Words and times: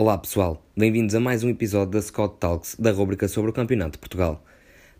Olá 0.00 0.16
pessoal, 0.16 0.64
bem-vindos 0.76 1.12
a 1.16 1.18
mais 1.18 1.42
um 1.42 1.48
episódio 1.48 1.90
da 1.90 2.00
Scott 2.00 2.36
Talks, 2.38 2.76
da 2.78 2.92
rúbrica 2.92 3.26
sobre 3.26 3.50
o 3.50 3.52
Campeonato 3.52 3.94
de 3.94 3.98
Portugal. 3.98 4.44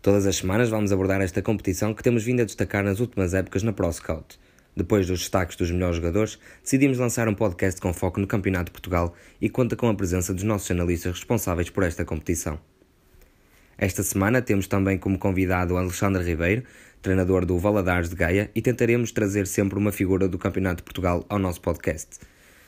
Todas 0.01 0.25
as 0.25 0.35
semanas 0.35 0.67
vamos 0.67 0.91
abordar 0.91 1.21
esta 1.21 1.41
competição 1.41 1.93
que 1.93 2.03
temos 2.03 2.25
vindo 2.25 2.41
a 2.41 2.43
destacar 2.43 2.83
nas 2.83 2.99
últimas 2.99 3.33
épocas 3.33 3.63
na 3.63 3.71
Pro 3.71 3.89
Scout. 3.93 4.37
Depois 4.75 5.07
dos 5.07 5.19
destaques 5.19 5.55
dos 5.55 5.71
melhores 5.71 5.95
jogadores, 5.95 6.37
decidimos 6.61 6.97
lançar 6.97 7.29
um 7.29 7.33
podcast 7.33 7.79
com 7.79 7.93
foco 7.93 8.19
no 8.19 8.27
Campeonato 8.27 8.65
de 8.65 8.71
Portugal 8.71 9.13
e 9.39 9.47
conta 9.47 9.77
com 9.77 9.87
a 9.87 9.95
presença 9.95 10.33
dos 10.33 10.43
nossos 10.43 10.69
analistas 10.69 11.13
responsáveis 11.13 11.69
por 11.69 11.83
esta 11.83 12.03
competição. 12.03 12.59
Esta 13.77 14.03
semana 14.03 14.41
temos 14.41 14.67
também 14.67 14.97
como 14.97 15.17
convidado 15.17 15.77
Alexandre 15.77 16.25
Ribeiro, 16.25 16.65
treinador 17.01 17.45
do 17.45 17.57
Valadares 17.57 18.09
de 18.09 18.17
Gaia, 18.17 18.51
e 18.53 18.61
tentaremos 18.61 19.13
trazer 19.13 19.47
sempre 19.47 19.79
uma 19.79 19.93
figura 19.93 20.27
do 20.27 20.37
Campeonato 20.37 20.79
de 20.79 20.83
Portugal 20.83 21.25
ao 21.29 21.39
nosso 21.39 21.61
podcast. 21.61 22.19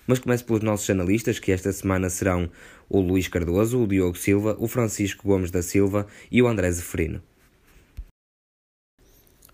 Mas 0.08 0.20
começo 0.20 0.46
pelos 0.46 0.64
nossos 0.64 0.90
analistas, 0.90 1.40
que 1.40 1.52
esta 1.52 1.72
semana 1.72 2.10
serão 2.10 2.50
o 2.90 3.00
Luís 3.00 3.28
Cardoso, 3.28 3.82
o 3.82 3.88
Diogo 3.88 4.18
Silva, 4.18 4.56
o 4.60 4.68
Francisco 4.68 5.28
Gomes 5.28 5.52
da 5.52 5.62
Silva 5.62 6.08
e 6.32 6.42
o 6.42 6.48
André 6.48 6.72
Zeferino. 6.72 7.22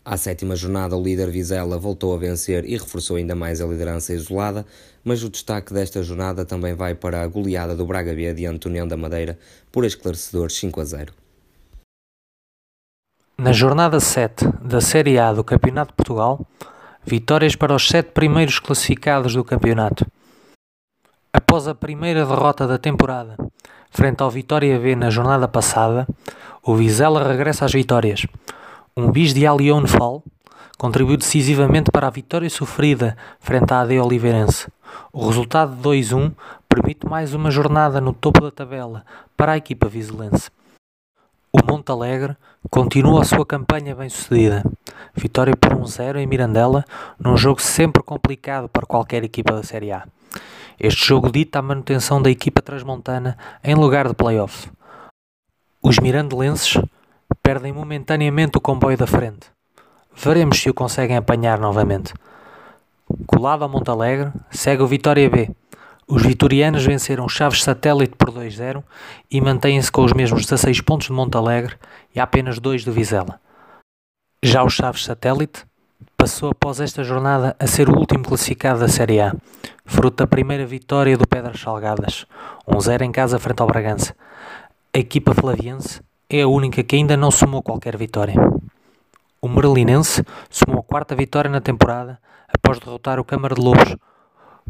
À 0.09 0.15
sétima 0.15 0.55
jornada, 0.55 0.95
o 0.95 1.03
líder 1.03 1.29
Vizela 1.29 1.77
voltou 1.77 2.15
a 2.15 2.17
vencer 2.17 2.63
e 2.63 2.77
reforçou 2.77 3.17
ainda 3.17 3.35
mais 3.35 3.59
a 3.59 3.65
liderança 3.65 4.13
isolada, 4.13 4.65
mas 5.03 5.21
o 5.21 5.29
destaque 5.29 5.73
desta 5.73 6.01
jornada 6.01 6.45
também 6.45 6.73
vai 6.73 6.95
para 6.95 7.21
a 7.21 7.27
goleada 7.27 7.75
do 7.75 7.85
Braga 7.85 8.15
B 8.15 8.33
diante 8.33 8.61
do 8.61 8.69
União 8.69 8.87
da 8.87 8.95
Madeira 8.95 9.37
por 9.69 9.83
esclarecedores 9.83 10.55
5 10.55 10.79
a 10.79 10.85
0. 10.85 11.13
Na 13.37 13.51
jornada 13.51 13.99
7 13.99 14.47
da 14.63 14.79
Série 14.79 15.19
A 15.19 15.33
do 15.33 15.43
Campeonato 15.43 15.91
de 15.91 15.97
Portugal, 15.97 16.47
vitórias 17.05 17.55
para 17.55 17.75
os 17.75 17.87
sete 17.87 18.11
primeiros 18.11 18.59
classificados 18.59 19.33
do 19.33 19.43
campeonato. 19.43 20.07
Após 21.37 21.67
a 21.67 21.75
primeira 21.75 22.25
derrota 22.25 22.65
da 22.65 22.79
temporada, 22.79 23.37
frente 23.91 24.23
ao 24.23 24.29
Vitória 24.29 24.79
B 24.79 24.95
na 24.95 25.11
jornada 25.11 25.47
passada, 25.47 26.07
o 26.63 26.73
Vizela 26.73 27.23
regressa 27.23 27.63
às 27.63 27.71
vitórias. 27.71 28.25
Um 28.97 29.11
bis 29.11 29.35
de 29.35 29.45
Alion 29.45 29.85
Fall 29.85 30.23
contribuiu 30.79 31.15
decisivamente 31.15 31.91
para 31.91 32.07
a 32.07 32.09
vitória 32.09 32.49
sofrida 32.49 33.15
frente 33.39 33.71
à 33.71 33.81
AD 33.81 33.99
Oliveirense. 33.99 34.67
O 35.13 35.27
resultado 35.27 35.75
de 35.75 35.81
2-1 35.83 36.33
permite 36.67 37.05
mais 37.07 37.35
uma 37.35 37.51
jornada 37.51 38.01
no 38.01 38.13
topo 38.13 38.41
da 38.41 38.49
tabela 38.49 39.05
para 39.37 39.51
a 39.51 39.57
equipa 39.57 39.87
vizelense. 39.87 40.49
O 41.53 41.59
Montalegre 41.63 42.35
continua 42.71 43.21
a 43.21 43.25
sua 43.25 43.45
campanha 43.45 43.95
bem-sucedida. 43.95 44.63
Vitória 45.13 45.55
por 45.55 45.75
1-0 45.75 46.17
em 46.17 46.25
Mirandela, 46.25 46.83
num 47.19 47.37
jogo 47.37 47.61
sempre 47.61 48.01
complicado 48.01 48.67
para 48.67 48.87
qualquer 48.87 49.23
equipa 49.23 49.53
da 49.53 49.61
Série 49.61 49.91
A. 49.91 50.03
Este 50.79 51.07
jogo 51.07 51.31
dita 51.31 51.59
a 51.59 51.61
manutenção 51.61 52.21
da 52.21 52.29
equipa 52.29 52.61
transmontana 52.61 53.37
em 53.63 53.73
lugar 53.73 54.07
de 54.07 54.13
playoff. 54.13 54.69
Os 55.81 55.97
mirandelenses 55.99 56.79
perdem 57.41 57.73
momentaneamente 57.73 58.57
o 58.57 58.61
comboio 58.61 58.97
da 58.97 59.07
frente. 59.07 59.47
Veremos 60.15 60.59
se 60.59 60.69
o 60.69 60.73
conseguem 60.73 61.17
apanhar 61.17 61.59
novamente. 61.59 62.13
Colado 63.25 63.63
ao 63.63 63.69
Montalegre, 63.69 64.31
segue 64.51 64.83
o 64.83 64.87
Vitória 64.87 65.29
B. 65.29 65.49
Os 66.07 66.23
vitorianos 66.23 66.85
venceram 66.85 67.27
Chaves 67.27 67.63
Satélite 67.63 68.15
por 68.15 68.31
2-0 68.31 68.83
e 69.29 69.41
mantêm-se 69.41 69.91
com 69.91 70.03
os 70.03 70.13
mesmos 70.13 70.43
16 70.43 70.81
pontos 70.81 71.07
de 71.07 71.13
Montalegre 71.13 71.75
e 72.15 72.19
apenas 72.19 72.59
2 72.59 72.85
do 72.85 72.91
Vizela. 72.91 73.39
Já 74.43 74.63
o 74.63 74.69
Chaves 74.69 75.03
Satélite 75.03 75.65
passou 76.17 76.49
após 76.49 76.81
esta 76.81 77.03
jornada 77.03 77.55
a 77.59 77.67
ser 77.67 77.87
o 77.87 77.95
último 77.95 78.23
classificado 78.23 78.79
da 78.79 78.87
Série 78.87 79.21
A, 79.21 79.35
fruto 79.85 80.17
da 80.17 80.27
primeira 80.27 80.65
vitória 80.65 81.15
do 81.15 81.27
Pedras 81.27 81.61
Salgadas, 81.61 82.25
1-0 82.67 83.03
em 83.03 83.11
casa 83.11 83.37
frente 83.37 83.61
ao 83.61 83.67
Bragança. 83.67 84.15
A 84.91 84.97
equipa 84.97 85.35
flaviense 85.35 86.01
é 86.27 86.41
a 86.41 86.47
única 86.47 86.83
que 86.83 86.95
ainda 86.95 87.15
não 87.15 87.29
somou 87.29 87.61
qualquer 87.61 87.95
vitória. 87.95 88.33
O 89.39 89.47
Merlinense 89.47 90.23
somou 90.49 90.79
a 90.79 90.83
quarta 90.83 91.15
vitória 91.15 91.51
na 91.51 91.61
temporada 91.61 92.19
após 92.51 92.79
derrotar 92.79 93.19
o 93.19 93.23
Câmara 93.23 93.53
de 93.53 93.61
Lobos 93.61 93.95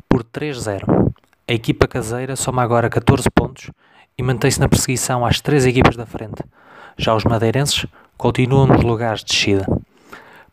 por 0.09 0.25
3-0. 0.25 1.13
A 1.47 1.53
equipa 1.53 1.87
caseira 1.87 2.35
soma 2.35 2.61
agora 2.61 2.89
14 2.89 3.29
pontos 3.33 3.71
e 4.17 4.21
mantém-se 4.21 4.59
na 4.59 4.67
perseguição 4.67 5.25
às 5.25 5.39
três 5.39 5.65
equipas 5.65 5.95
da 5.95 6.05
frente. 6.05 6.43
Já 6.97 7.15
os 7.15 7.23
madeirenses 7.23 7.85
continuam 8.17 8.67
nos 8.67 8.83
lugares 8.83 9.21
de 9.21 9.27
descida. 9.27 9.65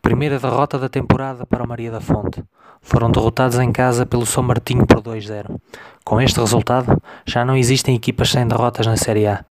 Primeira 0.04 0.38
derrota 0.38 0.78
da 0.78 0.87
temporada 0.87 1.47
para 1.47 1.65
o 1.65 1.66
Maria 1.66 1.91
da 1.91 1.98
Fonte. 1.98 2.44
Foram 2.82 3.10
derrotados 3.10 3.59
em 3.59 3.72
casa 3.72 4.04
pelo 4.04 4.26
São 4.26 4.42
Martinho 4.42 4.87
por 4.87 5.00
2-0. 5.00 5.59
Com 6.04 6.20
este 6.20 6.38
resultado, 6.38 7.03
já 7.25 7.42
não 7.42 7.56
existem 7.56 7.97
equipas 7.97 8.31
sem 8.31 8.47
derrotas 8.47 8.87
na 8.87 8.98
Série 8.98 9.26
A. 9.26 9.47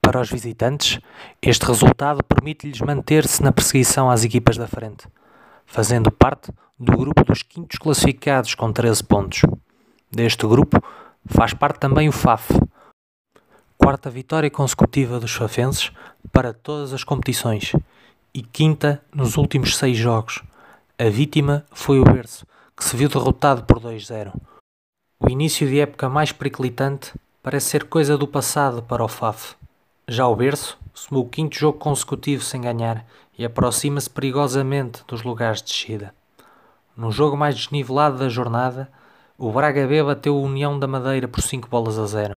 Para 0.00 0.20
os 0.20 0.30
visitantes, 0.30 1.00
este 1.42 1.66
resultado 1.66 2.22
permite-lhes 2.22 2.80
manter-se 2.82 3.42
na 3.42 3.50
perseguição 3.50 4.08
às 4.08 4.22
equipas 4.22 4.56
da 4.56 4.68
frente, 4.68 5.08
fazendo 5.66 6.08
parte 6.12 6.52
do 6.78 6.96
grupo 6.96 7.24
dos 7.24 7.42
quintos 7.42 7.76
classificados 7.76 8.54
com 8.54 8.72
13 8.72 9.02
pontos. 9.02 9.42
Deste 10.08 10.46
grupo 10.46 10.80
faz 11.26 11.52
parte 11.52 11.80
também 11.80 12.08
o 12.08 12.12
FAF, 12.12 12.52
quarta 13.76 14.08
vitória 14.08 14.50
consecutiva 14.52 15.18
dos 15.18 15.34
fafenses 15.34 15.90
para 16.30 16.54
todas 16.54 16.92
as 16.92 17.02
competições 17.02 17.72
e 18.36 18.42
quinta 18.42 19.02
nos 19.14 19.38
últimos 19.38 19.78
seis 19.78 19.96
jogos. 19.96 20.42
A 20.98 21.08
vítima 21.08 21.64
foi 21.72 21.98
o 21.98 22.04
Berço, 22.04 22.46
que 22.76 22.84
se 22.84 22.94
viu 22.94 23.08
derrotado 23.08 23.64
por 23.64 23.80
2-0. 23.80 24.30
O 25.18 25.30
início 25.30 25.66
de 25.66 25.80
época 25.80 26.10
mais 26.10 26.32
periclitante 26.32 27.14
parece 27.42 27.70
ser 27.70 27.84
coisa 27.84 28.18
do 28.18 28.28
passado 28.28 28.82
para 28.82 29.02
o 29.02 29.08
FAF. 29.08 29.54
Já 30.06 30.28
o 30.28 30.36
Berço 30.36 30.78
somou 30.92 31.24
o 31.24 31.28
quinto 31.28 31.56
jogo 31.56 31.78
consecutivo 31.78 32.42
sem 32.42 32.60
ganhar 32.60 33.06
e 33.38 33.42
aproxima-se 33.42 34.10
perigosamente 34.10 35.02
dos 35.08 35.22
lugares 35.22 35.62
de 35.62 35.68
descida. 35.68 36.14
No 36.94 37.10
jogo 37.10 37.38
mais 37.38 37.54
desnivelado 37.54 38.18
da 38.18 38.28
jornada, 38.28 38.92
o 39.38 39.50
Braga 39.50 39.86
B 39.86 40.02
bateu 40.02 40.36
o 40.36 40.42
União 40.42 40.78
da 40.78 40.86
Madeira 40.86 41.26
por 41.26 41.40
5 41.40 41.70
bolas 41.70 41.98
a 41.98 42.04
0. 42.04 42.34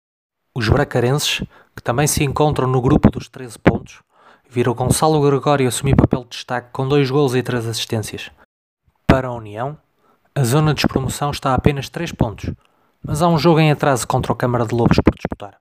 Os 0.55 0.69
bracarenses, 0.69 1.43
que 1.75 1.83
também 1.83 2.07
se 2.07 2.23
encontram 2.23 2.69
no 2.69 2.81
grupo 2.81 3.11
dos 3.11 3.27
13 3.27 3.59
pontos, 3.59 3.99
viram 4.49 4.73
Gonçalo 4.73 5.21
Gregório 5.21 5.67
assumir 5.67 5.95
papel 5.95 6.23
de 6.23 6.29
destaque 6.29 6.69
com 6.71 6.87
dois 6.87 7.09
gols 7.11 7.35
e 7.35 7.43
três 7.43 7.67
assistências. 7.67 8.31
Para 9.05 9.27
a 9.27 9.33
União, 9.33 9.77
a 10.33 10.43
zona 10.43 10.73
de 10.73 10.81
despromoção 10.81 11.31
está 11.31 11.51
a 11.51 11.55
apenas 11.55 11.89
3 11.89 12.11
pontos, 12.13 12.51
mas 13.03 13.21
há 13.21 13.27
um 13.27 13.37
jogo 13.37 13.59
em 13.59 13.71
atraso 13.71 14.07
contra 14.07 14.31
o 14.31 14.35
Câmara 14.35 14.65
de 14.65 14.73
Lobos 14.73 14.97
por 15.03 15.13
disputar. 15.15 15.57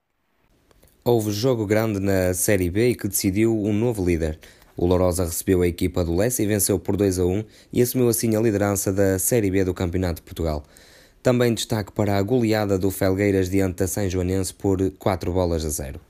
Houve 1.04 1.32
jogo 1.32 1.66
grande 1.66 1.98
na 1.98 2.32
Série 2.34 2.70
B 2.70 2.94
que 2.94 3.08
decidiu 3.08 3.56
um 3.56 3.72
novo 3.72 4.04
líder. 4.04 4.38
O 4.76 4.86
Lourosa 4.86 5.24
recebeu 5.24 5.62
a 5.62 5.66
equipa 5.66 6.04
do 6.04 6.14
Lessa 6.14 6.42
e 6.42 6.46
venceu 6.46 6.78
por 6.78 6.96
2 6.96 7.18
a 7.18 7.24
1 7.24 7.44
e 7.72 7.82
assumiu 7.82 8.08
assim 8.08 8.36
a 8.36 8.40
liderança 8.40 8.92
da 8.92 9.18
Série 9.18 9.50
B 9.50 9.64
do 9.64 9.74
Campeonato 9.74 10.16
de 10.16 10.22
Portugal. 10.22 10.62
Também 11.22 11.52
destaque 11.52 11.90
para 11.90 12.16
a 12.16 12.22
goleada 12.22 12.78
do 12.78 12.90
Felgueiras 12.90 13.50
diante 13.50 13.78
da 13.78 13.88
São 13.88 14.08
Joanense 14.08 14.54
por 14.54 14.78
4 14.92 15.32
bolas 15.32 15.64
a 15.64 15.68
0. 15.68 16.00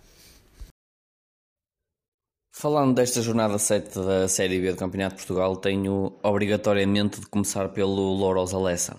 Falando 2.60 2.96
desta 2.96 3.22
jornada 3.22 3.56
7 3.56 3.94
da 4.00 4.26
Série 4.26 4.60
B 4.60 4.72
do 4.72 4.76
Campeonato 4.76 5.14
de 5.14 5.20
Portugal, 5.24 5.54
tenho 5.58 6.18
obrigatoriamente 6.24 7.20
de 7.20 7.26
começar 7.28 7.68
pelo 7.68 8.16
Lourosa 8.16 8.58
Lessa. 8.58 8.96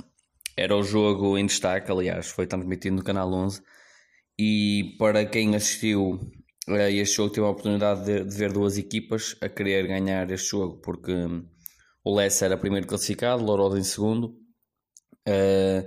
Era 0.55 0.77
o 0.77 0.81
jogo 0.81 1.37
em 1.37 1.45
destaque, 1.45 1.91
aliás, 1.91 2.27
foi 2.27 2.47
transmitido 2.47 2.95
no 2.95 3.03
Canal 3.03 3.29
11. 3.33 3.61
E 4.39 4.95
para 4.97 5.25
quem 5.25 5.57
assistiu 5.57 6.21
a 6.69 6.89
este 6.89 7.17
jogo, 7.17 7.33
teve 7.33 7.45
a 7.45 7.49
oportunidade 7.49 8.05
de, 8.05 8.23
de 8.23 8.33
ver 8.33 8.53
duas 8.53 8.77
equipas 8.77 9.35
a 9.41 9.49
querer 9.49 9.87
ganhar 9.87 10.31
este 10.31 10.51
jogo, 10.51 10.79
porque 10.81 11.11
o 12.01 12.15
Lessa 12.15 12.45
era 12.45 12.57
primeiro 12.57 12.87
classificado, 12.87 13.43
o 13.43 13.45
Lourosa 13.45 13.77
em 13.77 13.83
segundo. 13.83 14.37
Uh, 15.27 15.85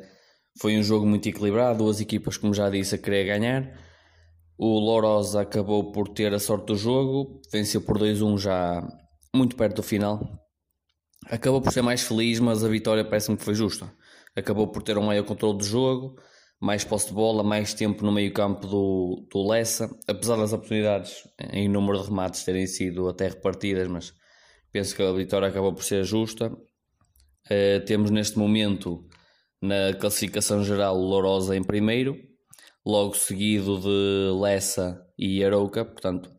foi 0.61 0.77
um 0.77 0.83
jogo 0.83 1.07
muito 1.07 1.27
equilibrado, 1.27 1.79
duas 1.79 2.03
equipas, 2.03 2.37
como 2.37 2.53
já 2.53 2.69
disse, 2.69 2.97
a 2.97 2.99
querer 2.99 3.25
ganhar. 3.25 3.92
O 4.65 4.79
Lourosa 4.79 5.41
acabou 5.41 5.91
por 5.91 6.07
ter 6.07 6.33
a 6.33 6.39
sorte 6.39 6.67
do 6.67 6.77
jogo, 6.77 7.43
venceu 7.51 7.81
por 7.81 7.99
2-1 7.99 8.39
já 8.39 8.89
muito 9.35 9.57
perto 9.57 9.79
do 9.79 9.83
final. 9.83 10.39
Acabou 11.27 11.61
por 11.61 11.73
ser 11.73 11.83
mais 11.83 12.03
feliz, 12.03 12.39
mas 12.39 12.63
a 12.63 12.69
vitória 12.69 13.05
parece-me 13.05 13.37
que 13.37 13.43
foi 13.43 13.57
justa. 13.57 13.93
Acabou 14.37 14.69
por 14.69 14.85
ter 14.85 14.97
um 14.97 15.03
maior 15.03 15.25
controle 15.25 15.59
do 15.59 15.65
jogo, 15.65 16.15
mais 16.61 16.85
posse 16.85 17.09
de 17.09 17.13
bola, 17.13 17.43
mais 17.43 17.75
tempo 17.75 18.05
no 18.05 18.13
meio-campo 18.13 18.65
do, 18.69 19.27
do 19.33 19.49
Lessa, 19.49 19.91
apesar 20.07 20.37
das 20.37 20.53
oportunidades 20.53 21.27
em 21.53 21.69
número 21.69 21.99
de 22.01 22.09
remates 22.09 22.45
terem 22.45 22.69
sido 22.69 23.09
até 23.09 23.27
repartidas, 23.31 23.89
mas 23.89 24.15
penso 24.71 24.95
que 24.95 25.03
a 25.03 25.11
vitória 25.13 25.49
acabou 25.49 25.75
por 25.75 25.83
ser 25.83 26.05
justa. 26.05 26.53
Uh, 27.51 27.85
temos 27.85 28.13
neste 28.13 28.39
momento 28.39 29.09
na 29.61 29.93
classificação 29.99 30.63
geral 30.63 30.97
o 30.97 31.05
Lourosa 31.05 31.57
em 31.57 31.65
primeiro, 31.65 32.17
logo 32.85 33.15
seguido 33.15 33.79
de 33.79 34.41
Lessa 34.41 35.01
e 35.19 35.45
Arouca, 35.45 35.85
portanto, 35.85 36.31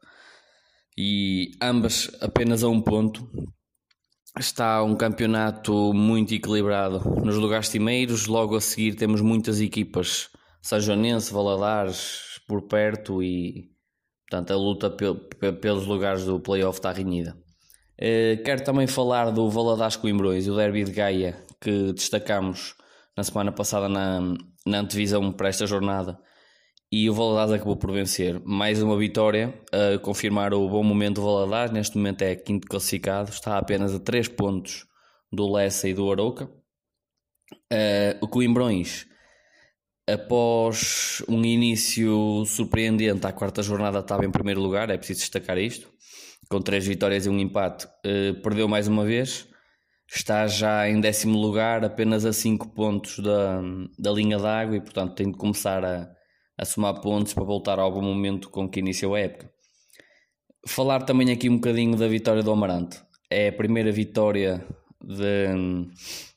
e 0.98 1.52
ambas 1.62 2.12
apenas 2.22 2.64
a 2.64 2.70
um 2.70 2.82
ponto. 2.82 3.28
Está 4.38 4.84
um 4.84 4.96
campeonato 4.96 5.94
muito 5.94 6.34
equilibrado 6.34 7.00
nos 7.24 7.36
lugares 7.36 7.68
cimeiros. 7.68 8.26
Logo 8.26 8.56
a 8.56 8.62
seguir 8.62 8.96
temos 8.96 9.22
muitas 9.22 9.62
equipas 9.62 10.30
Sajonense, 10.62 11.32
Valadares 11.32 12.42
por 12.48 12.64
perto 12.64 13.22
e 13.22 13.70
portanto 14.28 14.52
a 14.52 14.56
luta 14.56 14.90
pelos 14.90 15.86
lugares 15.86 16.26
do 16.26 16.40
playoff 16.40 16.80
está 16.80 16.92
renhida. 16.92 17.38
Uh, 17.94 18.42
quero 18.44 18.64
também 18.64 18.88
falar 18.88 19.30
do 19.30 19.50
Valadares 19.50 19.96
Coimbrões 19.96 20.48
e 20.48 20.50
o 20.50 20.56
Derby 20.56 20.84
de 20.84 20.92
Gaia 20.92 21.38
que 21.62 21.94
destacamos 21.94 22.76
na 23.16 23.24
semana 23.24 23.52
passada 23.52 23.88
na, 23.88 24.20
na 24.66 24.80
antevisão 24.80 25.32
para 25.32 25.50
esta 25.50 25.68
jornada 25.68 26.20
e 26.96 27.10
o 27.10 27.14
Valadares 27.16 27.52
acabou 27.52 27.76
por 27.76 27.92
vencer. 27.92 28.40
Mais 28.46 28.80
uma 28.80 28.96
vitória 28.96 29.52
a 29.72 29.98
confirmar 29.98 30.54
o 30.54 30.70
bom 30.70 30.84
momento 30.84 31.16
do 31.16 31.24
Valadares, 31.24 31.72
neste 31.72 31.98
momento 31.98 32.22
é 32.22 32.36
quinto 32.36 32.68
classificado, 32.68 33.32
está 33.32 33.58
apenas 33.58 33.96
a 33.96 34.00
3 34.00 34.28
pontos 34.28 34.86
do 35.32 35.52
Lessa 35.52 35.90
e 35.90 35.94
do 35.96 36.12
Arouca. 36.12 36.46
Uh, 36.46 38.14
o 38.22 38.28
Coimbrões, 38.28 39.08
após 40.08 41.24
um 41.28 41.44
início 41.44 42.46
surpreendente 42.46 43.26
à 43.26 43.32
quarta 43.32 43.64
jornada, 43.64 43.98
estava 43.98 44.24
em 44.24 44.32
primeiro 44.32 44.62
lugar, 44.62 44.92
é 44.92 44.98
preciso 44.98 45.22
destacar 45.22 45.58
isto, 45.58 45.92
com 46.48 46.62
três 46.62 46.86
vitórias 46.86 47.26
e 47.26 47.30
um 47.30 47.40
empate, 47.40 47.88
uh, 47.88 48.40
perdeu 48.44 48.68
mais 48.68 48.88
uma 48.88 49.04
vez, 49.04 49.48
está 50.08 50.46
já 50.46 50.88
em 50.88 51.02
décimo 51.02 51.40
lugar, 51.40 51.84
apenas 51.84 52.24
a 52.24 52.32
5 52.32 52.70
pontos 52.70 53.18
da, 53.18 53.64
da 53.98 54.12
linha 54.12 54.38
d'água 54.38 54.76
e, 54.76 54.82
portanto, 54.82 55.16
tem 55.16 55.32
de 55.32 55.38
começar 55.40 55.84
a, 55.84 56.08
a 56.58 56.66
somar 56.66 57.02
pontos 57.02 57.34
para 57.34 57.44
voltar 57.44 57.80
ao 57.80 57.92
bom 57.92 58.02
momento 58.02 58.50
com 58.50 58.70
que 58.70 58.80
iniciou 58.80 59.16
a 59.16 59.20
época. 59.20 59.52
Falar 60.68 61.04
também 61.04 61.32
aqui 61.32 61.50
um 61.50 61.56
bocadinho 61.56 61.98
da 61.98 62.08
vitória 62.08 62.42
do 62.42 62.52
Amarante. 62.52 63.02
É 63.30 63.50
a 63.50 63.54
primeira 63.54 63.92
vitória 63.92 64.66
de, 65.04 65.48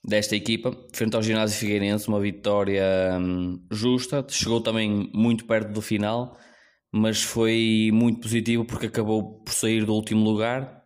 desta 0.04 0.34
equipa, 0.34 0.76
frente 0.92 1.14
ao 1.14 1.22
ginásio 1.22 1.58
Figueirense, 1.58 2.08
uma 2.08 2.20
vitória 2.20 3.16
hum, 3.20 3.64
justa, 3.70 4.26
chegou 4.28 4.60
também 4.60 5.10
muito 5.14 5.44
perto 5.46 5.72
do 5.72 5.80
final, 5.80 6.36
mas 6.92 7.22
foi 7.22 7.90
muito 7.92 8.20
positivo 8.20 8.64
porque 8.64 8.86
acabou 8.86 9.40
por 9.44 9.52
sair 9.52 9.84
do 9.84 9.94
último 9.94 10.24
lugar, 10.24 10.82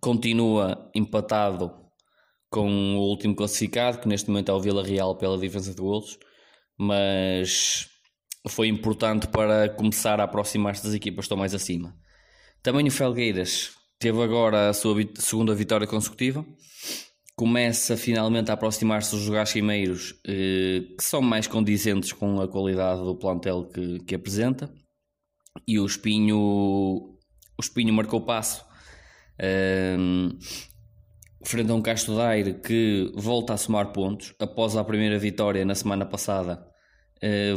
continua 0.00 0.90
empatado 0.94 1.72
com 2.50 2.96
o 2.96 3.00
último 3.08 3.34
classificado, 3.34 4.00
que 4.00 4.08
neste 4.08 4.28
momento 4.28 4.50
é 4.50 4.54
o 4.54 4.60
Vila 4.60 4.84
Real 4.84 5.16
pela 5.16 5.38
diferença 5.38 5.74
de 5.74 5.80
golos, 5.80 6.18
mas 6.78 7.88
foi 8.46 8.68
importante 8.68 9.26
para 9.28 9.68
começar 9.70 10.20
a 10.20 10.24
aproximar-se 10.24 10.84
das 10.84 10.94
equipas 10.94 11.22
que 11.22 11.26
estão 11.26 11.38
mais 11.38 11.54
acima. 11.54 11.96
Também 12.62 12.86
o 12.86 12.90
Felgueiras 12.90 13.70
teve 13.98 14.22
agora 14.22 14.68
a 14.68 14.72
sua 14.72 14.94
segunda 15.16 15.54
vitória 15.54 15.86
consecutiva, 15.86 16.44
começa 17.34 17.96
finalmente 17.96 18.50
a 18.50 18.54
aproximar-se 18.54 19.12
dos 19.12 19.22
jogadores 19.22 19.50
cimeiros 19.50 20.14
eh, 20.26 20.82
que 20.96 21.04
são 21.04 21.22
mais 21.22 21.46
condizentes 21.46 22.12
com 22.12 22.40
a 22.40 22.48
qualidade 22.48 23.00
do 23.02 23.16
plantel 23.16 23.64
que, 23.66 24.00
que 24.00 24.14
apresenta, 24.14 24.72
e 25.66 25.78
o 25.78 25.86
Espinho, 25.86 26.38
o 26.38 27.60
Espinho 27.60 27.92
marcou 27.92 28.20
passo. 28.20 28.64
Ehm, 29.40 30.36
frente 31.44 31.70
a 31.70 31.74
um 31.74 31.82
Castro 31.82 32.16
Daire 32.16 32.54
que 32.54 33.12
volta 33.14 33.54
a 33.54 33.56
somar 33.56 33.92
pontos 33.92 34.34
após 34.40 34.76
a 34.76 34.84
primeira 34.84 35.18
vitória 35.18 35.64
na 35.64 35.74
semana 35.74 36.04
passada 36.04 36.66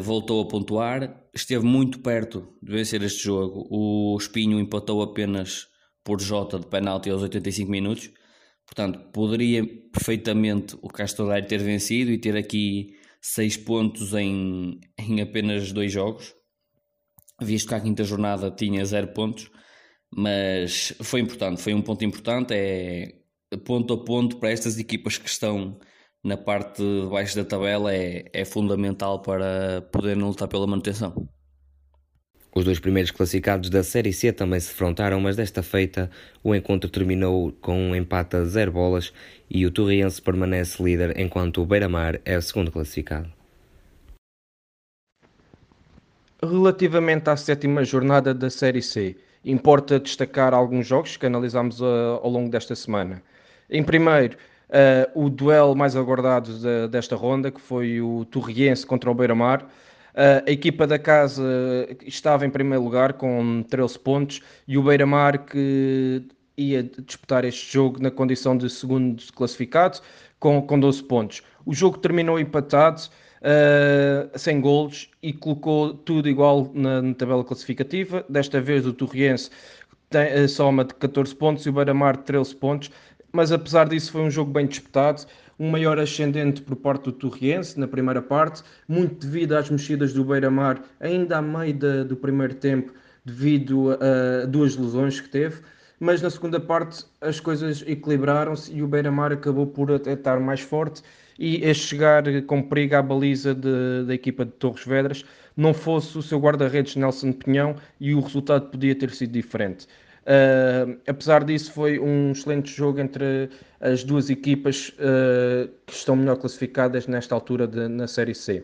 voltou 0.01 0.41
a 0.41 0.47
pontuar 0.47 1.23
esteve 1.33 1.65
muito 1.65 1.99
perto 1.99 2.57
de 2.61 2.71
vencer 2.71 3.01
este 3.03 3.23
jogo. 3.23 3.67
O 3.69 4.17
Espinho 4.19 4.59
empatou 4.59 5.01
apenas 5.01 5.67
por 6.03 6.19
Jota 6.19 6.59
de 6.59 6.67
penalti 6.67 7.09
aos 7.09 7.21
85 7.21 7.69
minutos. 7.69 8.11
Portanto 8.65 8.99
poderia 9.11 9.65
perfeitamente 9.91 10.77
o 10.81 10.87
Castro 10.87 11.27
ter 11.47 11.59
vencido 11.59 12.11
e 12.11 12.17
ter 12.17 12.35
aqui 12.35 12.95
6 13.21 13.57
pontos 13.57 14.13
em, 14.13 14.79
em 14.97 15.21
apenas 15.21 15.71
dois 15.71 15.91
jogos. 15.91 16.33
Visto 17.41 17.69
que 17.69 17.75
a 17.75 17.79
quinta 17.79 18.03
jornada 18.03 18.51
tinha 18.51 18.83
0 18.85 19.09
pontos 19.09 19.49
mas 20.13 20.93
foi 21.01 21.21
importante, 21.21 21.61
foi 21.61 21.73
um 21.73 21.81
ponto 21.81 22.03
importante 22.03 22.53
é 22.53 23.21
ponto 23.63 23.93
a 23.93 24.03
ponto 24.03 24.37
para 24.37 24.51
estas 24.51 24.77
equipas 24.77 25.17
que 25.17 25.29
estão 25.29 25.79
na 26.23 26.37
parte 26.37 26.81
de 26.81 27.07
baixo 27.09 27.35
da 27.35 27.43
tabela 27.43 27.93
é, 27.93 28.25
é 28.31 28.45
fundamental 28.45 29.19
para 29.21 29.81
poderem 29.91 30.23
lutar 30.23 30.47
pela 30.47 30.67
manutenção. 30.67 31.27
Os 32.53 32.65
dois 32.65 32.79
primeiros 32.79 33.11
classificados 33.11 33.69
da 33.69 33.81
Série 33.81 34.11
C 34.11 34.31
também 34.33 34.59
se 34.59 34.67
defrontaram, 34.67 35.21
mas 35.21 35.37
desta 35.37 35.63
feita 35.63 36.11
o 36.43 36.53
encontro 36.53 36.89
terminou 36.89 37.53
com 37.53 37.77
um 37.77 37.95
empate 37.95 38.35
a 38.35 38.43
zero 38.43 38.73
bolas 38.73 39.13
e 39.49 39.65
o 39.65 39.71
Torriense 39.71 40.21
permanece 40.21 40.83
líder 40.83 41.17
enquanto 41.17 41.61
o 41.61 41.65
Beira-Mar 41.65 42.19
é 42.25 42.37
o 42.37 42.41
segundo 42.41 42.69
classificado. 42.69 43.31
Relativamente 46.43 47.29
à 47.29 47.37
sétima 47.37 47.85
jornada 47.85 48.33
da 48.33 48.49
Série 48.49 48.81
C, 48.81 49.15
importa 49.45 49.99
destacar 49.99 50.53
alguns 50.53 50.85
jogos 50.87 51.15
que 51.15 51.25
analisámos 51.25 51.79
uh, 51.79 52.19
ao 52.21 52.29
longo 52.29 52.49
desta 52.49 52.75
semana. 52.75 53.23
Em 53.69 53.83
primeiro, 53.83 54.37
o 55.13 55.29
duelo 55.29 55.75
mais 55.75 55.95
aguardado 55.95 56.53
de, 56.53 56.87
desta 56.87 57.15
ronda, 57.15 57.51
que 57.51 57.59
foi 57.59 58.01
o 58.01 58.25
Torriense 58.25 58.85
contra 58.85 59.11
o 59.11 59.13
Beira-Mar. 59.13 59.67
Uh, 60.11 60.43
a 60.45 60.51
equipa 60.51 60.85
da 60.85 60.99
casa 60.99 61.43
estava 62.05 62.45
em 62.45 62.49
primeiro 62.49 62.83
lugar 62.83 63.13
com 63.13 63.63
13 63.69 63.99
pontos 63.99 64.41
e 64.67 64.77
o 64.77 64.83
Beira-Mar 64.83 65.45
que 65.45 66.23
ia 66.57 66.83
disputar 66.83 67.45
este 67.45 67.71
jogo 67.71 68.01
na 68.01 68.11
condição 68.11 68.57
de 68.57 68.69
segundo 68.69 69.23
classificado 69.33 69.99
com, 70.39 70.61
com 70.61 70.79
12 70.79 71.03
pontos. 71.03 71.41
O 71.65 71.73
jogo 71.73 71.97
terminou 71.97 72.37
empatado, 72.37 73.01
uh, 73.01 74.37
sem 74.37 74.59
golos 74.59 75.09
e 75.23 75.31
colocou 75.31 75.93
tudo 75.93 76.27
igual 76.27 76.69
na, 76.73 77.01
na 77.01 77.13
tabela 77.13 77.43
classificativa. 77.43 78.25
Desta 78.27 78.59
vez 78.59 78.85
o 78.85 78.91
Torriense 78.91 79.49
tem 80.09 80.45
soma 80.49 80.83
de 80.83 80.93
14 80.95 81.33
pontos 81.33 81.65
e 81.65 81.69
o 81.69 81.73
Beira-Mar 81.73 82.17
13 82.17 82.53
pontos 82.57 82.91
mas 83.31 83.51
apesar 83.51 83.87
disso 83.87 84.11
foi 84.11 84.21
um 84.21 84.31
jogo 84.31 84.51
bem 84.51 84.67
disputado, 84.67 85.25
um 85.59 85.69
maior 85.69 85.99
ascendente 85.99 86.61
por 86.61 86.75
parte 86.75 87.03
do 87.03 87.11
Torriense 87.11 87.79
na 87.79 87.87
primeira 87.87 88.21
parte, 88.21 88.63
muito 88.87 89.25
devido 89.27 89.53
às 89.53 89.69
mexidas 89.69 90.13
do 90.13 90.23
Beira-Mar 90.25 90.81
ainda 90.99 91.37
a 91.37 91.41
meio 91.41 92.05
do 92.05 92.15
primeiro 92.15 92.55
tempo, 92.55 92.91
devido 93.23 93.91
a, 93.91 94.45
duas 94.47 94.75
lesões 94.75 95.21
que 95.21 95.29
teve, 95.29 95.61
mas 95.99 96.19
na 96.19 96.31
segunda 96.31 96.59
parte 96.59 97.05
as 97.21 97.39
coisas 97.39 97.83
equilibraram-se 97.85 98.73
e 98.73 98.81
o 98.81 98.87
Beira-Mar 98.87 99.31
acabou 99.31 99.67
por 99.67 99.91
estar 99.91 100.39
mais 100.39 100.61
forte. 100.61 101.03
E 101.37 101.67
a 101.67 101.73
chegar 101.73 102.23
com 102.45 102.61
perigo 102.61 102.95
à 102.95 103.01
baliza 103.01 103.55
de, 103.55 104.03
da 104.05 104.13
equipa 104.13 104.45
de 104.45 104.51
Torres 104.51 104.85
Vedras, 104.85 105.25
não 105.55 105.73
fosse 105.73 106.17
o 106.17 106.21
seu 106.21 106.39
guarda-redes 106.39 106.95
Nelson 106.95 107.31
Pinhão 107.31 107.75
e 107.99 108.13
o 108.13 108.19
resultado 108.19 108.69
podia 108.69 108.95
ter 108.95 109.11
sido 109.11 109.31
diferente. 109.31 109.87
Uh, 110.21 110.99
apesar 111.07 111.43
disso, 111.43 111.71
foi 111.73 111.99
um 111.99 112.31
excelente 112.31 112.71
jogo 112.71 112.99
entre 112.99 113.49
as 113.79 114.03
duas 114.03 114.29
equipas 114.29 114.89
uh, 114.89 115.67
que 115.85 115.93
estão 115.93 116.15
melhor 116.15 116.37
classificadas 116.37 117.07
nesta 117.07 117.33
altura 117.33 117.67
de, 117.67 117.87
na 117.87 118.07
Série 118.07 118.35
C. 118.35 118.63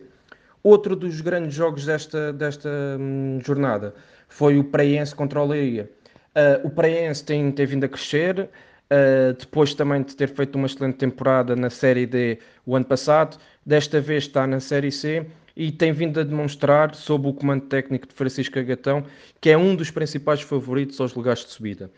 Outro 0.62 0.94
dos 0.94 1.20
grandes 1.20 1.54
jogos 1.54 1.86
desta, 1.86 2.32
desta 2.32 2.68
hum, 2.98 3.38
jornada 3.44 3.94
foi 4.28 4.58
o 4.58 4.64
Praense 4.64 5.14
contra 5.14 5.42
o 5.42 5.46
Leiria. 5.46 5.90
Uh, 6.34 6.66
o 6.66 6.70
Praense 6.70 7.24
tem, 7.24 7.50
tem 7.50 7.66
vindo 7.66 7.84
a 7.84 7.88
crescer, 7.88 8.48
depois 9.38 9.74
também 9.74 10.02
de 10.02 10.16
ter 10.16 10.28
feito 10.28 10.56
uma 10.56 10.66
excelente 10.66 10.96
temporada 10.96 11.54
na 11.54 11.68
Série 11.68 12.06
D 12.06 12.38
o 12.64 12.74
ano 12.74 12.86
passado, 12.86 13.36
desta 13.66 14.00
vez 14.00 14.24
está 14.24 14.46
na 14.46 14.60
Série 14.60 14.90
C 14.90 15.26
e 15.58 15.72
tem 15.72 15.90
vindo 15.90 16.20
a 16.20 16.22
demonstrar, 16.22 16.94
sob 16.94 17.26
o 17.26 17.34
comando 17.34 17.62
técnico 17.62 18.06
de 18.06 18.14
Francisco 18.14 18.56
Agatão, 18.60 19.04
que 19.40 19.50
é 19.50 19.58
um 19.58 19.74
dos 19.74 19.90
principais 19.90 20.40
favoritos 20.40 21.00
aos 21.00 21.12
lugares 21.12 21.44
de 21.44 21.50
subida. 21.50 21.90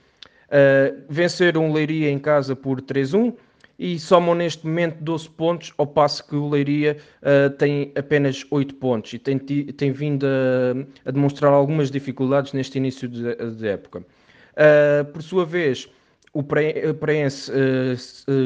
Uh, 0.46 1.02
venceram 1.10 1.68
o 1.68 1.72
Leiria 1.72 2.10
em 2.10 2.18
casa 2.18 2.56
por 2.56 2.80
3-1 2.80 3.34
e 3.78 3.98
somam 3.98 4.34
neste 4.34 4.66
momento 4.66 4.96
12 5.02 5.28
pontos, 5.28 5.74
ao 5.76 5.86
passo 5.86 6.26
que 6.26 6.34
o 6.34 6.48
Leiria 6.48 6.96
uh, 7.20 7.50
tem 7.50 7.92
apenas 7.94 8.46
8 8.50 8.74
pontos 8.76 9.12
e 9.12 9.18
tem, 9.18 9.38
tem 9.38 9.92
vindo 9.92 10.24
a, 10.26 11.08
a, 11.08 11.12
demonstrar 11.12 11.52
algumas 11.52 11.90
dificuldades 11.90 12.54
neste 12.54 12.78
início 12.78 13.06
de, 13.06 13.34
de 13.34 13.68
época. 13.68 13.98
Uh, 13.98 15.04
por 15.12 15.22
sua 15.22 15.44
vez, 15.44 15.86
o 16.32 16.42
Preense 16.42 17.52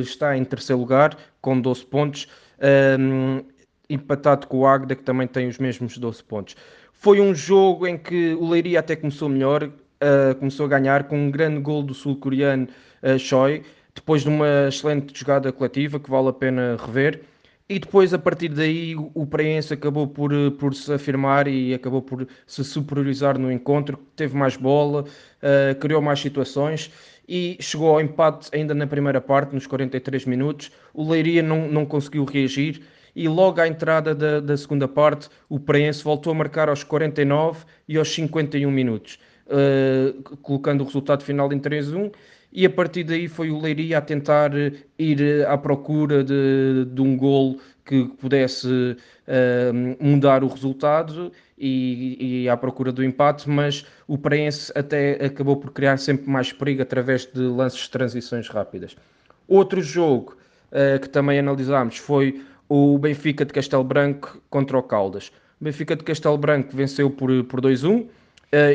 está 0.01 0.37
em 0.37 0.45
terceiro 0.45 0.81
lugar 0.81 1.17
com 1.41 1.61
12 1.61 1.85
pontos 1.87 2.29
empatado 3.89 4.47
com 4.47 4.59
o 4.59 4.67
Águeda, 4.67 4.95
que 4.95 5.03
também 5.03 5.27
tem 5.27 5.49
os 5.49 5.59
mesmos 5.59 5.99
12 5.99 6.23
pontos. 6.25 6.57
Foi 6.93 7.21
um 7.21 7.35
jogo 7.35 7.87
em 7.87 7.99
que 7.99 8.35
o 8.35 8.49
Leiria 8.49 8.81
até 8.81 8.97
começou 8.97 9.29
melhor, 9.29 9.65
uh, 9.65 10.35
começou 10.39 10.67
a 10.67 10.69
ganhar 10.69 11.05
com 11.05 11.19
um 11.19 11.31
grande 11.31 11.61
gol 11.61 11.83
do 11.83 11.93
sul-coreano 11.93 12.69
uh, 13.03 13.19
Choi, 13.19 13.63
depois 13.95 14.23
de 14.23 14.29
uma 14.29 14.69
excelente 14.69 15.19
jogada 15.19 15.53
coletiva 15.53 16.01
que 16.01 16.11
vale 16.11 16.29
a 16.29 16.33
pena 16.33 16.77
rever. 16.79 17.23
E 17.69 17.79
depois, 17.79 18.13
a 18.13 18.19
partir 18.19 18.49
daí, 18.49 18.95
o 18.95 19.27
Praense 19.27 19.73
acabou 19.73 20.07
por, 20.07 20.35
eh, 20.35 20.51
por 20.51 20.75
se 20.75 20.93
afirmar 20.93 21.49
e 21.49 21.73
acabou 21.73 22.03
por 22.03 22.29
se 22.47 22.63
superiorizar 22.63 23.39
no 23.39 23.51
encontro, 23.51 23.99
teve 24.15 24.37
mais 24.37 24.55
bola, 24.55 25.03
uh, 25.05 25.75
criou 25.81 26.03
mais 26.03 26.21
situações 26.21 26.91
e 27.27 27.57
chegou 27.61 27.89
ao 27.89 28.03
empate 28.03 28.51
ainda 28.53 28.75
na 28.75 28.87
primeira 28.87 29.19
parte, 29.19 29.55
nos 29.55 29.67
43 29.67 30.27
minutos. 30.27 30.71
O 30.93 31.09
Leiria 31.11 31.43
não, 31.43 31.67
não 31.67 31.87
conseguiu 31.87 32.25
reagir 32.27 32.83
e 33.15 33.29
logo 33.29 33.61
à 33.61 33.69
entrada 33.69 34.15
da, 34.15 34.41
da 34.41 34.57
segunda 34.57 34.89
parte 34.89 35.29
o 35.49 35.59
Prense 35.59 36.03
voltou 36.03 36.33
a 36.33 36.35
marcar 36.35 36.69
aos 36.69 36.83
49 36.83 37.65
e 37.89 37.97
aos 37.97 38.13
51 38.13 38.71
minutos, 38.71 39.19
uh, 39.47 40.39
colocando 40.39 40.83
o 40.83 40.85
resultado 40.85 41.23
final 41.23 41.53
em 41.53 41.59
3-1 41.61 42.13
e 42.55 42.65
a 42.65 42.71
partir 42.71 43.03
daí 43.03 43.27
foi 43.27 43.51
o 43.51 43.61
Leiria 43.61 43.99
a 43.99 44.01
tentar 44.01 44.53
ir 44.97 45.47
à 45.47 45.59
procura 45.59 46.23
de, 46.23 46.87
de 46.89 47.03
um 47.03 47.17
gol 47.17 47.59
que 47.85 48.05
pudesse 48.19 48.67
uh, 48.69 50.05
mudar 50.05 50.45
o 50.45 50.47
resultado 50.47 51.33
e, 51.59 52.45
e, 52.45 52.49
à 52.49 52.57
procura 52.57 52.93
do 52.93 53.05
empate, 53.05 53.49
mas 53.51 53.85
o 54.07 54.17
Prense 54.17 54.73
até 54.75 55.25
acabou 55.25 55.57
por 55.57 55.73
criar 55.73 55.99
sempre 55.99 56.31
mais 56.31 56.53
perigo 56.53 56.83
através 56.83 57.27
de 57.27 57.41
lances 57.41 57.81
de 57.81 57.91
transições 57.91 58.49
rápidas. 58.49 58.97
Outro 59.47 59.83
jogo 59.83 60.37
uh, 60.71 60.99
que 61.01 61.09
também 61.09 61.39
analisámos 61.39 61.99
foi 61.99 62.41
o 62.69 62.99
Benfica 62.99 63.45
de 63.45 63.53
Castelo 63.53 63.85
Branco 63.85 64.41
contra 64.51 64.79
o 64.79 64.83
Caldas. 64.83 65.29
O 65.61 65.65
Benfica 65.65 65.97
de 65.97 66.05
Castelo 66.05 66.39
Branco 66.39 66.77
venceu 66.77 67.11
por, 67.11 67.31
por 67.45 67.61
2-1 67.61 68.03
uh, 68.03 68.09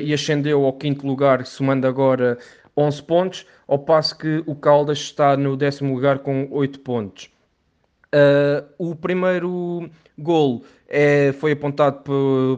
e 0.01 0.13
ascendeu 0.13 0.65
ao 0.65 0.73
quinto 0.73 1.05
lugar, 1.05 1.45
somando 1.45 1.87
agora 1.87 2.37
11 2.75 3.03
pontos, 3.03 3.45
ao 3.67 3.79
passo 3.79 4.17
que 4.17 4.43
o 4.45 4.55
Caldas 4.55 4.99
está 4.99 5.35
no 5.35 5.57
décimo 5.57 5.93
lugar 5.93 6.19
com 6.19 6.47
8 6.51 6.79
pontos. 6.79 7.29
Uh, 8.13 8.65
o 8.77 8.95
primeiro 8.95 9.89
gol 10.17 10.63
é, 10.87 11.31
foi 11.33 11.51
apontado 11.51 12.01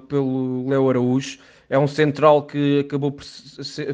pelo 0.08 0.70
Léo 0.70 0.90
Araújo. 0.90 1.40
É 1.70 1.78
um 1.78 1.88
central 1.88 2.44
que 2.44 2.82
acabou 2.82 3.12
por 3.12 3.24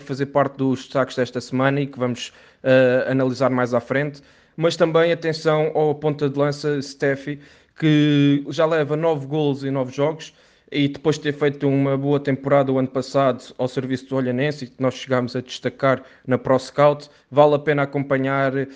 fazer 0.02 0.28
parte 0.28 0.58
dos 0.58 0.82
destaques 0.82 1.16
desta 1.16 1.40
semana 1.42 1.82
e 1.82 1.88
que 1.88 1.98
vamos 1.98 2.32
uh, 2.64 3.10
analisar 3.10 3.50
mais 3.50 3.74
à 3.74 3.80
frente. 3.80 4.22
Mas 4.58 4.76
também 4.76 5.12
atenção 5.12 5.72
ao 5.76 5.94
ponta 5.96 6.28
de 6.28 6.38
lança 6.38 6.82
Steffi, 6.82 7.40
que 7.80 8.44
já 8.50 8.66
leva 8.66 8.98
9 8.98 9.28
gols 9.28 9.64
em 9.64 9.70
9 9.72 9.94
jogos 9.94 10.34
e 10.72 10.88
depois 10.88 11.16
de 11.16 11.24
ter 11.24 11.34
feito 11.34 11.68
uma 11.68 11.96
boa 11.96 12.20
temporada 12.20 12.72
o 12.72 12.80
ano 12.80 12.88
passado 12.88 13.54
ao 13.58 13.68
serviço 13.68 14.08
do 14.08 14.16
Olhanense, 14.16 14.68
que 14.68 14.82
nós 14.82 14.96
chegámos 14.96 15.36
a 15.36 15.42
destacar 15.42 16.04
na 16.26 16.38
Pro 16.38 16.60
Scout, 16.60 17.10
vale 17.32 17.56
a 17.56 17.60
pena 17.60 17.84
acompanhar 17.84 18.54
uh, 18.54 18.68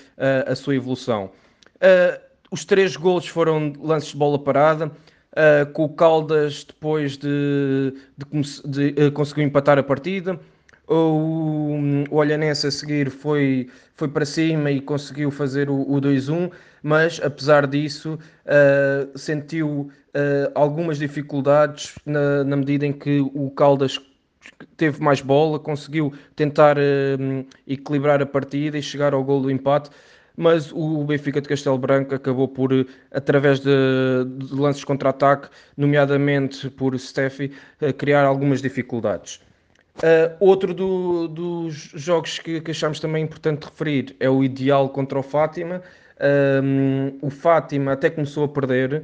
a 0.45 0.55
sua 0.55 0.75
evolução. 0.75 1.31
Uh, 1.77 2.21
os 2.49 2.63
três 2.63 2.95
gols 2.95 3.27
foram 3.27 3.73
lances 3.81 4.11
de 4.11 4.17
bola 4.17 4.39
parada. 4.39 4.91
Uh, 5.31 5.71
com 5.71 5.85
o 5.85 5.89
Caldas 5.89 6.65
depois 6.65 7.17
de, 7.17 7.93
de, 8.17 8.61
de 8.65 9.01
uh, 9.01 9.11
conseguiu 9.13 9.45
empatar 9.45 9.79
a 9.79 9.83
partida. 9.83 10.37
O, 10.93 11.77
o 12.09 12.15
Olhanense 12.17 12.67
a 12.67 12.71
seguir 12.71 13.09
foi, 13.09 13.69
foi 13.95 14.09
para 14.09 14.25
cima 14.25 14.69
e 14.69 14.81
conseguiu 14.81 15.31
fazer 15.31 15.69
o, 15.69 15.89
o 15.89 16.01
2-1, 16.01 16.51
mas 16.83 17.21
apesar 17.23 17.65
disso 17.65 18.19
uh, 18.45 19.17
sentiu 19.17 19.89
algumas 20.53 20.97
dificuldades 20.97 21.95
na, 22.05 22.43
na, 22.43 22.57
medida 22.57 22.85
em 22.85 22.91
que 22.91 23.21
o 23.21 23.49
Caldas 23.51 23.97
teve 24.75 25.01
mais 25.01 25.21
bola, 25.21 25.57
conseguiu 25.57 26.11
tentar 26.35 26.75
equilibrar 27.65 28.21
a 28.21 28.25
partida 28.25 28.77
e 28.77 28.83
chegar 28.83 29.13
ao 29.13 29.23
gol 29.23 29.41
do 29.41 29.49
empate 29.49 29.89
mas 30.35 30.71
o 30.73 31.03
Benfica 31.05 31.39
de 31.39 31.47
Castelo 31.47 31.77
Branco 31.77 32.15
acabou 32.15 32.47
por, 32.47 32.71
através 33.11 33.59
de, 33.59 33.69
de 34.37 34.53
lances 34.55 34.83
contra-ataque, 34.83 35.49
nomeadamente 35.77 36.69
por 36.69 36.97
Steffi, 36.97 37.51
criar 37.97 38.25
algumas 38.25 38.61
dificuldades. 38.61 39.39
Uh, 39.97 40.35
outro 40.39 40.73
do, 40.73 41.27
dos 41.27 41.75
jogos 41.93 42.39
que, 42.39 42.61
que 42.61 42.71
achamos 42.71 42.99
também 42.99 43.23
importante 43.23 43.65
referir 43.65 44.15
é 44.19 44.29
o 44.29 44.43
Ideal 44.43 44.89
contra 44.89 45.19
o 45.19 45.23
Fátima. 45.23 45.81
Um, 46.63 47.17
o 47.21 47.29
Fátima 47.29 47.93
até 47.93 48.09
começou 48.09 48.45
a 48.45 48.47
perder, 48.47 49.03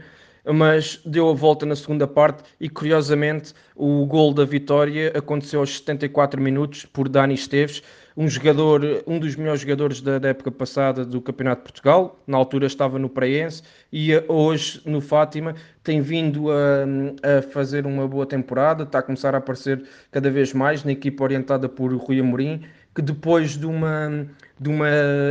mas 0.54 1.00
deu 1.06 1.30
a 1.30 1.34
volta 1.34 1.66
na 1.66 1.76
segunda 1.76 2.08
parte 2.08 2.44
e 2.60 2.70
curiosamente 2.70 3.54
o 3.76 4.06
gol 4.06 4.34
da 4.34 4.46
vitória 4.46 5.12
aconteceu 5.16 5.60
aos 5.60 5.78
74 5.78 6.42
minutos 6.42 6.86
por 6.86 7.10
Dani 7.10 7.34
Esteves, 7.34 7.84
um 8.16 8.28
jogador, 8.28 9.04
um 9.06 9.20
dos 9.20 9.36
melhores 9.36 9.62
jogadores 9.62 10.02
da, 10.02 10.18
da, 10.18 10.30
época 10.30 10.50
passada 10.50 11.06
do 11.06 11.22
Campeonato 11.22 11.62
de 11.62 11.72
Portugal, 11.72 12.20
na 12.26 12.36
altura 12.36 12.66
estava 12.66 12.98
no 12.98 13.08
Praense 13.08 13.62
e 13.94 14.12
hoje 14.28 14.82
no 14.86 15.00
Fátima 15.00 15.54
tem 15.84 16.02
vindo 16.02 16.50
a, 16.50 17.38
a, 17.38 17.42
fazer 17.44 17.86
uma 17.86 18.08
boa 18.08 18.26
temporada, 18.26 18.84
está 18.84 19.00
a 19.00 19.04
começar 19.04 19.36
a 19.36 19.38
aparecer 19.38 19.84
cada 20.12 20.32
vez 20.32 20.52
mais 20.52 20.84
na 20.84 20.94
equipa 20.94 21.24
orientada 21.24 21.70
por 21.70 21.94
Rui 21.94 22.20
Amorim, 22.20 22.64
que 22.98 23.02
depois 23.04 23.56
de 23.56 23.68
uma 23.68 24.26
de 24.60 24.70
uma 24.70 24.88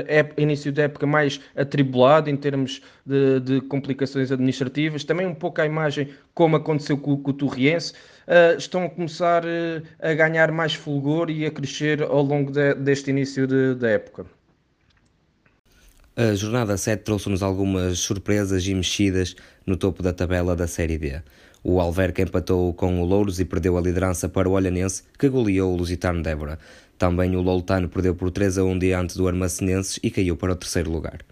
época, 0.06 0.40
início 0.40 0.70
de 0.70 0.80
época 0.80 1.04
mais 1.04 1.40
atribulado 1.56 2.30
em 2.30 2.36
termos 2.36 2.80
de, 3.04 3.40
de, 3.40 3.60
complicações 3.62 4.30
administrativas, 4.30 5.02
também 5.02 5.26
um 5.26 5.34
pouco 5.34 5.60
a 5.60 5.66
imagem 5.66 6.10
como 6.32 6.54
aconteceu 6.54 6.96
com, 6.96 7.16
com 7.16 7.32
o 7.32 7.34
Torriense, 7.34 7.92
uh, 7.92 8.56
estão 8.56 8.84
a 8.84 8.88
começar 8.88 9.44
uh, 9.44 9.82
a 9.98 10.14
ganhar 10.14 10.52
mais 10.52 10.74
fulgor 10.74 11.28
e 11.28 11.44
a 11.44 11.50
crescer 11.50 12.04
ao 12.04 12.22
longo 12.22 12.52
de, 12.52 12.74
deste 12.74 13.10
início 13.10 13.48
de, 13.48 13.74
da 13.74 13.88
época. 13.88 14.26
A 16.14 16.32
jornada 16.36 16.76
7 16.76 17.02
trouxe-nos 17.02 17.42
algumas 17.42 17.98
surpresas 17.98 18.64
e 18.64 18.72
mexidas 18.76 19.34
no 19.66 19.76
topo 19.76 20.04
da 20.04 20.12
tabela 20.12 20.54
da 20.54 20.68
Série 20.68 20.98
D. 20.98 21.20
O 21.68 21.80
Alverca 21.80 22.22
empatou 22.22 22.72
com 22.74 23.02
o 23.02 23.04
Louros 23.04 23.40
e 23.40 23.44
perdeu 23.44 23.76
a 23.76 23.80
liderança 23.80 24.28
para 24.28 24.48
o 24.48 24.52
Olhanense, 24.52 25.02
que 25.18 25.28
goleou 25.28 25.72
o 25.72 25.76
Lusitano 25.76 26.22
Débora. 26.22 26.60
Também 26.98 27.36
o 27.36 27.42
Loutano 27.42 27.88
perdeu 27.88 28.14
por 28.14 28.30
3 28.30 28.58
a 28.58 28.64
1 28.64 28.78
diante 28.78 29.16
do 29.16 29.28
Armacenenses 29.28 29.98
e 30.02 30.10
caiu 30.10 30.36
para 30.36 30.52
o 30.52 30.56
terceiro 30.56 30.90
lugar. 30.90 31.24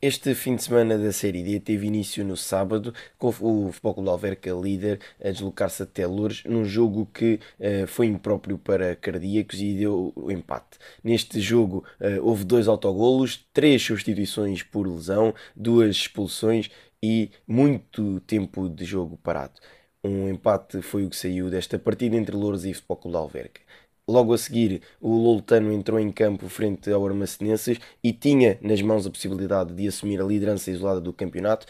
Este 0.00 0.34
fim 0.34 0.56
de 0.56 0.62
semana 0.62 0.98
da 0.98 1.10
Série 1.10 1.42
D 1.42 1.58
teve 1.58 1.86
início 1.86 2.22
no 2.22 2.36
sábado, 2.36 2.92
com 3.16 3.28
o 3.28 3.32
Futebol 3.72 3.94
Clube 3.94 4.08
Alverca 4.10 4.50
líder 4.52 5.00
a 5.20 5.30
deslocar-se 5.30 5.82
até 5.82 6.06
Lourdes, 6.06 6.44
num 6.44 6.66
jogo 6.66 7.08
que 7.12 7.40
uh, 7.58 7.86
foi 7.86 8.06
impróprio 8.06 8.58
para 8.58 8.94
cardíacos 8.94 9.58
e 9.58 9.74
deu 9.74 10.12
o 10.14 10.30
empate. 10.30 10.78
Neste 11.02 11.40
jogo 11.40 11.82
uh, 11.98 12.22
houve 12.22 12.44
dois 12.44 12.68
autogolos, 12.68 13.48
três 13.54 13.82
substituições 13.82 14.62
por 14.62 14.86
lesão, 14.86 15.34
duas 15.56 15.96
expulsões 15.96 16.70
e 17.02 17.30
muito 17.48 18.20
tempo 18.20 18.68
de 18.68 18.84
jogo 18.84 19.16
parado. 19.22 19.60
Um 20.06 20.28
empate 20.28 20.82
foi 20.82 21.04
o 21.04 21.10
que 21.10 21.16
saiu 21.16 21.50
desta 21.50 21.80
partida 21.80 22.14
entre 22.14 22.36
Louros 22.36 22.64
e 22.64 22.72
Futebol 22.72 22.96
Clube 22.96 23.16
Alverca. 23.16 23.60
Logo 24.08 24.32
a 24.32 24.38
seguir, 24.38 24.80
o 25.00 25.16
Loltano 25.16 25.72
entrou 25.72 25.98
em 25.98 26.12
campo 26.12 26.48
frente 26.48 26.88
ao 26.92 27.04
Armacenenses 27.04 27.80
e 28.04 28.12
tinha 28.12 28.56
nas 28.62 28.80
mãos 28.80 29.04
a 29.04 29.10
possibilidade 29.10 29.74
de 29.74 29.88
assumir 29.88 30.20
a 30.20 30.24
liderança 30.24 30.70
isolada 30.70 31.00
do 31.00 31.12
campeonato, 31.12 31.66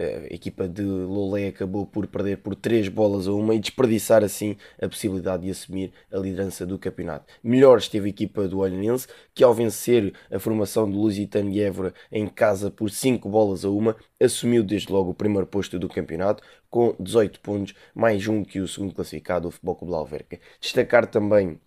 a 0.00 0.34
equipa 0.34 0.66
de 0.66 0.82
Lolé 0.82 1.48
acabou 1.48 1.86
por 1.86 2.06
perder 2.06 2.38
por 2.38 2.54
3 2.54 2.88
bolas 2.88 3.28
a 3.28 3.32
uma 3.32 3.54
e 3.54 3.58
desperdiçar 3.58 4.24
assim 4.24 4.56
a 4.80 4.88
possibilidade 4.88 5.44
de 5.44 5.50
assumir 5.50 5.92
a 6.10 6.18
liderança 6.18 6.64
do 6.64 6.78
campeonato. 6.78 7.26
Melhor 7.42 7.78
esteve 7.78 8.06
a 8.06 8.10
equipa 8.10 8.48
do 8.48 8.58
Olhanense, 8.58 9.06
que 9.34 9.44
ao 9.44 9.54
vencer 9.54 10.12
a 10.30 10.38
formação 10.38 10.90
do 10.90 10.98
Lusitano 10.98 11.50
e 11.50 11.60
Évora 11.60 11.92
em 12.10 12.26
casa 12.26 12.70
por 12.70 12.90
5 12.90 13.28
bolas 13.28 13.64
a 13.64 13.70
uma, 13.70 13.94
assumiu 14.20 14.62
desde 14.62 14.90
logo 14.90 15.10
o 15.10 15.14
primeiro 15.14 15.46
posto 15.46 15.78
do 15.78 15.88
campeonato 15.88 16.42
com 16.70 16.94
18 16.98 17.40
pontos, 17.40 17.74
mais 17.94 18.26
um 18.26 18.44
que 18.44 18.60
o 18.60 18.68
segundo 18.68 18.94
classificado, 18.94 19.48
o 19.48 19.50
Futebol 19.50 19.76
Clube 19.76 19.94
Alverca. 19.94 20.38
Destacar 20.60 21.06
também 21.06 21.60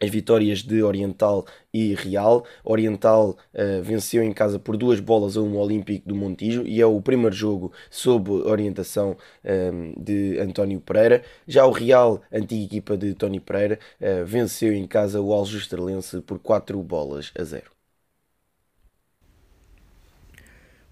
as 0.00 0.08
vitórias 0.10 0.62
de 0.62 0.82
Oriental 0.82 1.46
e 1.72 1.94
Real. 1.94 2.44
Oriental 2.64 3.36
uh, 3.54 3.82
venceu 3.82 4.22
em 4.22 4.32
casa 4.32 4.58
por 4.58 4.76
duas 4.76 4.98
bolas 4.98 5.36
a 5.36 5.42
um 5.42 5.56
Olímpico 5.56 6.08
do 6.08 6.14
Montijo 6.14 6.62
e 6.66 6.80
é 6.80 6.86
o 6.86 7.00
primeiro 7.02 7.34
jogo 7.34 7.72
sob 7.90 8.30
orientação 8.30 9.16
um, 9.44 9.48
ehm, 9.48 9.94
de 9.98 10.38
António 10.38 10.80
Pereira. 10.80 11.22
Já 11.46 11.66
o 11.66 11.70
Real, 11.70 12.22
antiga 12.32 12.64
equipa 12.64 12.96
de 12.96 13.14
Tony 13.14 13.40
Pereira, 13.40 13.78
uh, 14.00 14.24
venceu 14.24 14.72
em 14.72 14.86
casa 14.86 15.20
o 15.20 15.32
Aljustralense 15.32 16.20
por 16.22 16.38
4 16.38 16.82
bolas 16.82 17.30
a 17.38 17.44
0. 17.44 17.70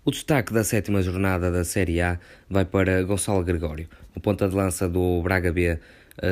O 0.04 0.10
destaque 0.10 0.54
da 0.54 0.64
sétima 0.64 1.02
jornada 1.02 1.50
da 1.50 1.64
Série 1.64 2.00
A 2.00 2.18
vai 2.48 2.64
para 2.64 3.02
Gonçalo 3.02 3.44
Gregório, 3.44 3.88
o 4.16 4.20
ponta 4.20 4.48
de 4.48 4.54
lança 4.54 4.88
do 4.88 5.20
Braga 5.22 5.52
B 5.52 5.78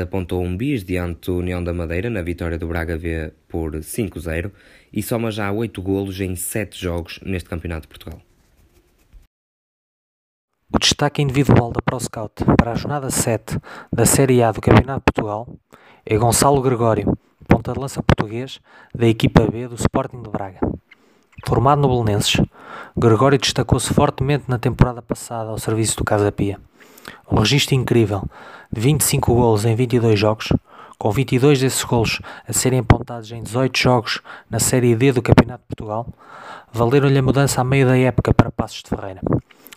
apontou 0.03 0.43
um 0.43 0.57
bis 0.57 0.85
diante 0.85 1.27
do 1.31 1.39
União 1.39 1.63
da 1.63 1.73
Madeira 1.73 2.11
na 2.11 2.23
vitória 2.23 2.59
do 2.59 2.67
Braga 2.67 2.97
V 2.97 3.33
por 3.49 3.73
5-0 3.73 4.51
e 4.93 5.03
soma 5.03 5.31
já 5.31 5.51
8 5.51 5.81
golos 5.83 6.21
em 6.21 6.35
7 6.35 6.81
jogos 6.81 7.21
neste 7.25 7.49
Campeonato 7.49 7.83
de 7.83 7.89
Portugal. 7.89 8.21
O 10.73 10.79
destaque 10.79 11.23
individual 11.23 11.73
da 11.73 11.81
ProScout 11.81 12.45
para 12.57 12.73
a 12.73 12.75
jornada 12.75 13.09
7 13.09 13.59
da 13.93 14.05
Série 14.05 14.43
A 14.43 14.51
do 14.51 14.61
Campeonato 14.61 15.01
de 15.01 15.13
Portugal 15.13 15.49
é 16.05 16.19
Gonçalo 16.19 16.61
Gregório, 16.61 17.17
ponta 17.47 17.73
de 17.73 17.79
lança 17.79 18.03
português 18.03 18.61
da 18.95 19.07
equipa 19.07 19.47
B 19.47 19.69
do 19.69 19.77
Sporting 19.77 20.23
de 20.23 20.29
Braga. 20.29 20.59
Formado 21.47 21.81
no 21.81 21.89
Belenenses, 21.89 22.41
Gregório 22.97 23.39
destacou-se 23.39 23.93
fortemente 23.95 24.45
na 24.49 24.59
temporada 24.59 25.01
passada 25.01 25.51
ao 25.51 25.59
serviço 25.59 25.99
do 25.99 26.05
Casa 26.05 26.33
Pia. 26.33 26.59
Um 27.31 27.39
registro 27.39 27.75
incrível 27.75 28.23
de 28.73 28.81
25 28.81 29.35
golos 29.35 29.65
em 29.65 29.75
22 29.75 30.19
jogos, 30.19 30.53
com 30.99 31.11
22 31.11 31.61
desses 31.61 31.85
golos 31.85 32.21
a 32.49 32.53
serem 32.53 32.81
apontados 32.81 33.31
em 33.33 33.43
18 33.43 33.79
jogos 33.79 34.21
na 34.51 34.59
Série 34.59 34.95
D 34.95 35.13
do 35.13 35.23
Campeonato 35.23 35.63
de 35.63 35.77
Portugal, 35.77 36.07
valeram-lhe 36.73 37.19
a 37.19 37.23
mudança 37.23 37.61
à 37.61 37.65
meio 37.65 37.87
da 37.87 37.97
época 37.97 38.33
para 38.33 38.51
Passos 38.51 38.83
de 38.83 38.89
Ferreira. 38.89 39.21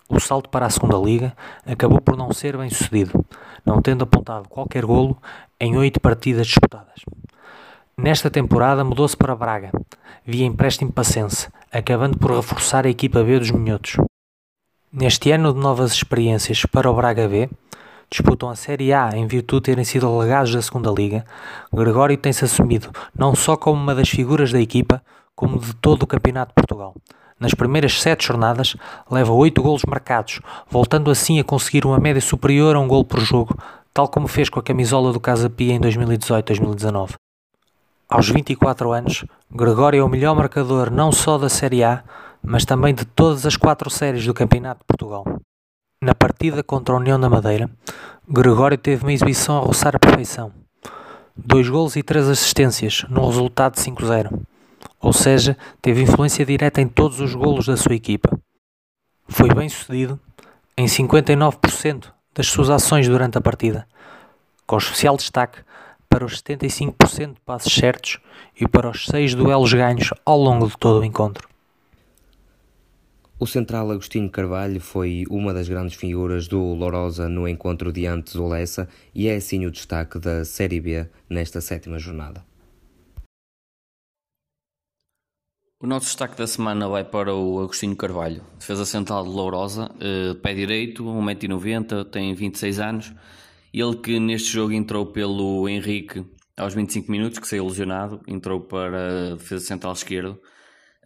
O 0.08 0.18
salto 0.18 0.48
para 0.48 0.66
a 0.66 0.70
segunda 0.70 0.96
liga 0.96 1.36
acabou 1.64 2.00
por 2.00 2.16
não 2.16 2.32
ser 2.32 2.56
bem 2.56 2.68
sucedido, 2.68 3.24
não 3.64 3.80
tendo 3.80 4.02
apontado 4.02 4.48
qualquer 4.48 4.84
golo 4.84 5.16
em 5.60 5.76
oito 5.76 6.00
partidas 6.00 6.48
disputadas. 6.48 7.04
Nesta 7.96 8.30
temporada 8.30 8.82
mudou-se 8.82 9.16
para 9.16 9.36
Braga, 9.36 9.70
via 10.24 10.46
empréstimo 10.46 10.92
Passense, 10.92 11.48
acabando 11.70 12.18
por 12.18 12.32
reforçar 12.32 12.86
a 12.86 12.90
equipa 12.90 13.22
B 13.22 13.38
dos 13.38 13.50
Minhotos. 13.50 13.96
Neste 14.92 15.30
ano 15.30 15.52
de 15.54 15.60
novas 15.60 15.92
experiências 15.92 16.66
para 16.66 16.90
o 16.90 16.94
Braga 16.94 17.28
B, 17.28 17.48
disputam 18.10 18.50
a 18.50 18.56
Série 18.56 18.92
A 18.92 19.10
em 19.14 19.24
virtude 19.24 19.60
de 19.60 19.66
terem 19.66 19.84
sido 19.84 20.08
alegados 20.08 20.52
da 20.52 20.60
segunda 20.60 20.90
Liga, 20.90 21.24
Gregório 21.72 22.16
tem-se 22.16 22.44
assumido 22.44 22.90
não 23.16 23.32
só 23.36 23.56
como 23.56 23.80
uma 23.80 23.94
das 23.94 24.08
figuras 24.08 24.50
da 24.50 24.60
equipa, 24.60 25.00
como 25.36 25.60
de 25.60 25.74
todo 25.74 26.02
o 26.02 26.06
Campeonato 26.08 26.48
de 26.50 26.54
Portugal. 26.56 26.96
Nas 27.38 27.54
primeiras 27.54 28.02
sete 28.02 28.26
jornadas, 28.26 28.74
leva 29.08 29.32
oito 29.32 29.62
golos 29.62 29.84
marcados, 29.86 30.40
voltando 30.68 31.08
assim 31.08 31.38
a 31.38 31.44
conseguir 31.44 31.86
uma 31.86 32.00
média 32.00 32.20
superior 32.20 32.74
a 32.74 32.80
um 32.80 32.88
gol 32.88 33.04
por 33.04 33.20
jogo, 33.20 33.56
tal 33.94 34.08
como 34.08 34.26
fez 34.26 34.48
com 34.48 34.58
a 34.58 34.62
camisola 34.62 35.12
do 35.12 35.20
Casa 35.20 35.48
Pia 35.48 35.72
em 35.72 35.80
2018-2019. 35.80 37.12
Aos 38.08 38.28
24 38.28 38.90
anos, 38.90 39.24
Gregório 39.48 40.00
é 40.00 40.02
o 40.02 40.08
melhor 40.08 40.34
marcador 40.34 40.90
não 40.90 41.12
só 41.12 41.38
da 41.38 41.48
Série 41.48 41.84
A, 41.84 42.02
mas 42.42 42.64
também 42.64 42.94
de 42.94 43.04
todas 43.04 43.46
as 43.46 43.56
quatro 43.56 43.90
séries 43.90 44.24
do 44.24 44.34
Campeonato 44.34 44.80
de 44.80 44.86
Portugal. 44.86 45.24
Na 46.02 46.14
partida 46.14 46.62
contra 46.62 46.94
a 46.94 46.98
União 46.98 47.20
da 47.20 47.28
Madeira, 47.28 47.70
Gregório 48.28 48.78
teve 48.78 49.04
uma 49.04 49.12
exibição 49.12 49.58
a 49.58 49.60
roçar 49.60 49.94
a 49.94 49.98
perfeição. 49.98 50.52
Dois 51.36 51.68
gols 51.68 51.96
e 51.96 52.02
três 52.02 52.28
assistências, 52.28 53.04
num 53.10 53.26
resultado 53.26 53.74
de 53.74 53.80
5-0. 53.80 54.40
Ou 55.00 55.12
seja, 55.12 55.56
teve 55.82 56.02
influência 56.02 56.46
direta 56.46 56.80
em 56.80 56.88
todos 56.88 57.20
os 57.20 57.34
golos 57.34 57.66
da 57.66 57.76
sua 57.76 57.94
equipa. 57.94 58.30
Foi 59.28 59.52
bem 59.52 59.68
sucedido 59.68 60.18
em 60.76 60.86
59% 60.86 62.12
das 62.34 62.46
suas 62.46 62.70
ações 62.70 63.06
durante 63.06 63.36
a 63.36 63.40
partida, 63.40 63.86
com 64.66 64.78
especial 64.78 65.16
destaque 65.16 65.58
para 66.08 66.24
os 66.24 66.42
75% 66.42 67.34
de 67.34 67.40
passes 67.40 67.72
certos 67.72 68.18
e 68.58 68.66
para 68.66 68.88
os 68.88 69.04
6 69.04 69.34
duelos 69.34 69.72
ganhos 69.72 70.10
ao 70.24 70.38
longo 70.38 70.66
de 70.66 70.78
todo 70.78 71.00
o 71.00 71.04
encontro. 71.04 71.49
O 73.42 73.46
central 73.46 73.90
Agostinho 73.90 74.28
Carvalho 74.28 74.78
foi 74.82 75.24
uma 75.30 75.54
das 75.54 75.66
grandes 75.66 75.96
figuras 75.96 76.46
do 76.46 76.60
Lourosa 76.74 77.26
no 77.26 77.48
encontro 77.48 77.90
diante 77.90 78.36
do 78.36 78.46
Lessa 78.46 78.86
e 79.14 79.28
é 79.28 79.36
assim 79.36 79.64
o 79.64 79.70
destaque 79.70 80.18
da 80.18 80.44
Série 80.44 80.78
B 80.78 81.08
nesta 81.26 81.58
sétima 81.62 81.98
jornada. 81.98 82.44
O 85.82 85.86
nosso 85.86 86.04
destaque 86.04 86.36
da 86.36 86.46
semana 86.46 86.86
vai 86.86 87.02
para 87.02 87.34
o 87.34 87.60
Agostinho 87.60 87.96
Carvalho, 87.96 88.44
defesa 88.58 88.84
central 88.84 89.24
de 89.24 89.30
Lourosa, 89.30 89.90
eh, 89.98 90.34
pé 90.42 90.52
direito, 90.52 91.02
1,90m, 91.04 92.04
tem 92.10 92.34
26 92.34 92.78
anos. 92.78 93.14
Ele 93.72 93.96
que 93.96 94.20
neste 94.20 94.52
jogo 94.52 94.74
entrou 94.74 95.06
pelo 95.06 95.66
Henrique 95.66 96.26
aos 96.58 96.74
25 96.74 97.10
minutos, 97.10 97.38
que 97.38 97.48
saiu 97.48 97.66
lesionado, 97.66 98.20
entrou 98.28 98.60
para 98.60 99.36
defesa 99.36 99.64
central 99.64 99.94
esquerdo. 99.94 100.38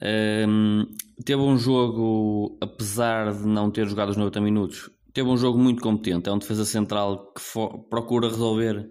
Um, 0.03 0.87
teve 1.25 1.41
um 1.41 1.57
jogo, 1.57 2.59
apesar 2.61 3.33
de 3.33 3.47
não 3.47 3.71
ter 3.71 3.87
jogado 3.87 4.11
os 4.11 4.17
90 4.17 4.41
minutos, 4.41 4.91
teve 5.13 5.29
um 5.29 5.37
jogo 5.37 5.59
muito 5.59 5.83
competente. 5.83 6.29
É 6.29 6.33
um 6.33 6.39
defesa 6.39 6.65
central 6.65 7.33
que 7.33 7.43
procura 7.89 8.29
resolver 8.29 8.89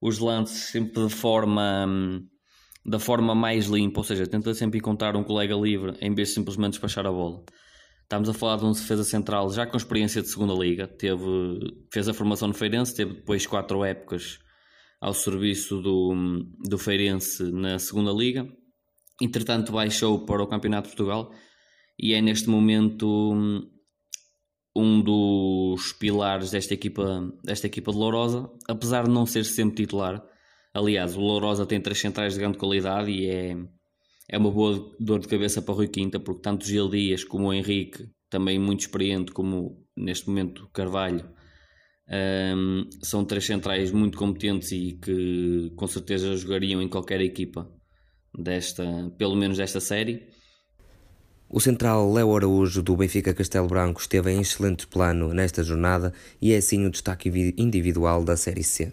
os 0.00 0.18
lances 0.18 0.70
sempre 0.70 1.06
de 1.06 1.12
forma 1.12 1.86
da 2.86 2.98
forma 2.98 3.34
mais 3.34 3.66
limpa, 3.66 4.00
ou 4.00 4.04
seja, 4.04 4.26
tenta 4.26 4.52
sempre 4.52 4.78
encontrar 4.78 5.16
um 5.16 5.24
colega 5.24 5.54
livre 5.54 5.96
em 6.02 6.14
vez 6.14 6.28
de 6.28 6.34
simplesmente 6.34 6.72
despachar 6.72 7.06
a 7.06 7.10
bola. 7.10 7.42
Estamos 8.02 8.28
a 8.28 8.34
falar 8.34 8.58
de 8.58 8.66
um 8.66 8.72
defesa 8.72 9.02
central 9.02 9.50
já 9.50 9.66
com 9.66 9.78
experiência 9.78 10.20
de 10.20 10.28
segunda 10.28 10.52
liga, 10.52 10.86
teve, 10.86 11.24
fez 11.90 12.06
a 12.06 12.12
formação 12.12 12.48
no 12.48 12.52
Feirense, 12.52 12.94
teve 12.94 13.14
depois 13.14 13.46
quatro 13.46 13.82
épocas 13.82 14.38
ao 15.00 15.14
serviço 15.14 15.80
do, 15.80 16.44
do 16.68 16.76
Feirense 16.76 17.50
na 17.50 17.78
segunda 17.78 18.12
liga 18.12 18.46
entretanto 19.20 19.72
baixou 19.72 20.24
para 20.24 20.42
o 20.42 20.46
Campeonato 20.46 20.88
de 20.88 20.96
Portugal 20.96 21.32
e 21.98 22.14
é 22.14 22.20
neste 22.20 22.48
momento 22.48 23.70
um 24.76 25.00
dos 25.00 25.92
pilares 25.92 26.50
desta 26.50 26.74
equipa, 26.74 27.32
desta 27.44 27.66
equipa 27.66 27.92
de 27.92 27.98
Lourosa, 27.98 28.50
apesar 28.68 29.04
de 29.04 29.10
não 29.10 29.24
ser 29.24 29.44
sempre 29.44 29.76
titular. 29.76 30.22
Aliás, 30.72 31.16
o 31.16 31.20
Lourosa 31.20 31.64
tem 31.64 31.80
três 31.80 32.00
centrais 32.00 32.34
de 32.34 32.40
grande 32.40 32.58
qualidade 32.58 33.10
e 33.10 33.28
é, 33.28 33.56
é 34.28 34.36
uma 34.36 34.50
boa 34.50 34.92
dor 34.98 35.20
de 35.20 35.28
cabeça 35.28 35.62
para 35.62 35.72
o 35.72 35.76
Rui 35.76 35.86
Quinta, 35.86 36.18
porque 36.18 36.42
tanto 36.42 36.64
o 36.64 36.66
Gil 36.66 36.88
Dias 36.88 37.22
como 37.22 37.48
o 37.48 37.54
Henrique, 37.54 38.08
também 38.28 38.58
muito 38.58 38.80
experiente, 38.80 39.30
como 39.30 39.86
neste 39.96 40.28
momento 40.28 40.68
Carvalho, 40.72 41.32
um, 42.56 42.88
são 43.00 43.24
três 43.24 43.46
centrais 43.46 43.92
muito 43.92 44.18
competentes 44.18 44.72
e 44.72 44.98
que 45.00 45.72
com 45.76 45.86
certeza 45.86 46.36
jogariam 46.36 46.82
em 46.82 46.88
qualquer 46.88 47.20
equipa 47.20 47.70
desta, 48.36 48.84
pelo 49.16 49.36
menos 49.36 49.58
desta 49.58 49.80
série. 49.80 50.22
O 51.48 51.60
central 51.60 52.12
Léo 52.12 52.34
Araújo 52.34 52.82
do 52.82 52.96
Benfica 52.96 53.32
Castelo 53.32 53.68
Branco 53.68 54.00
esteve 54.00 54.32
em 54.32 54.40
excelente 54.40 54.86
plano 54.86 55.32
nesta 55.32 55.62
jornada 55.62 56.12
e 56.40 56.52
é 56.52 56.56
assim 56.56 56.84
o 56.84 56.90
destaque 56.90 57.28
individual 57.56 58.24
da 58.24 58.36
Série 58.36 58.64
C. 58.64 58.92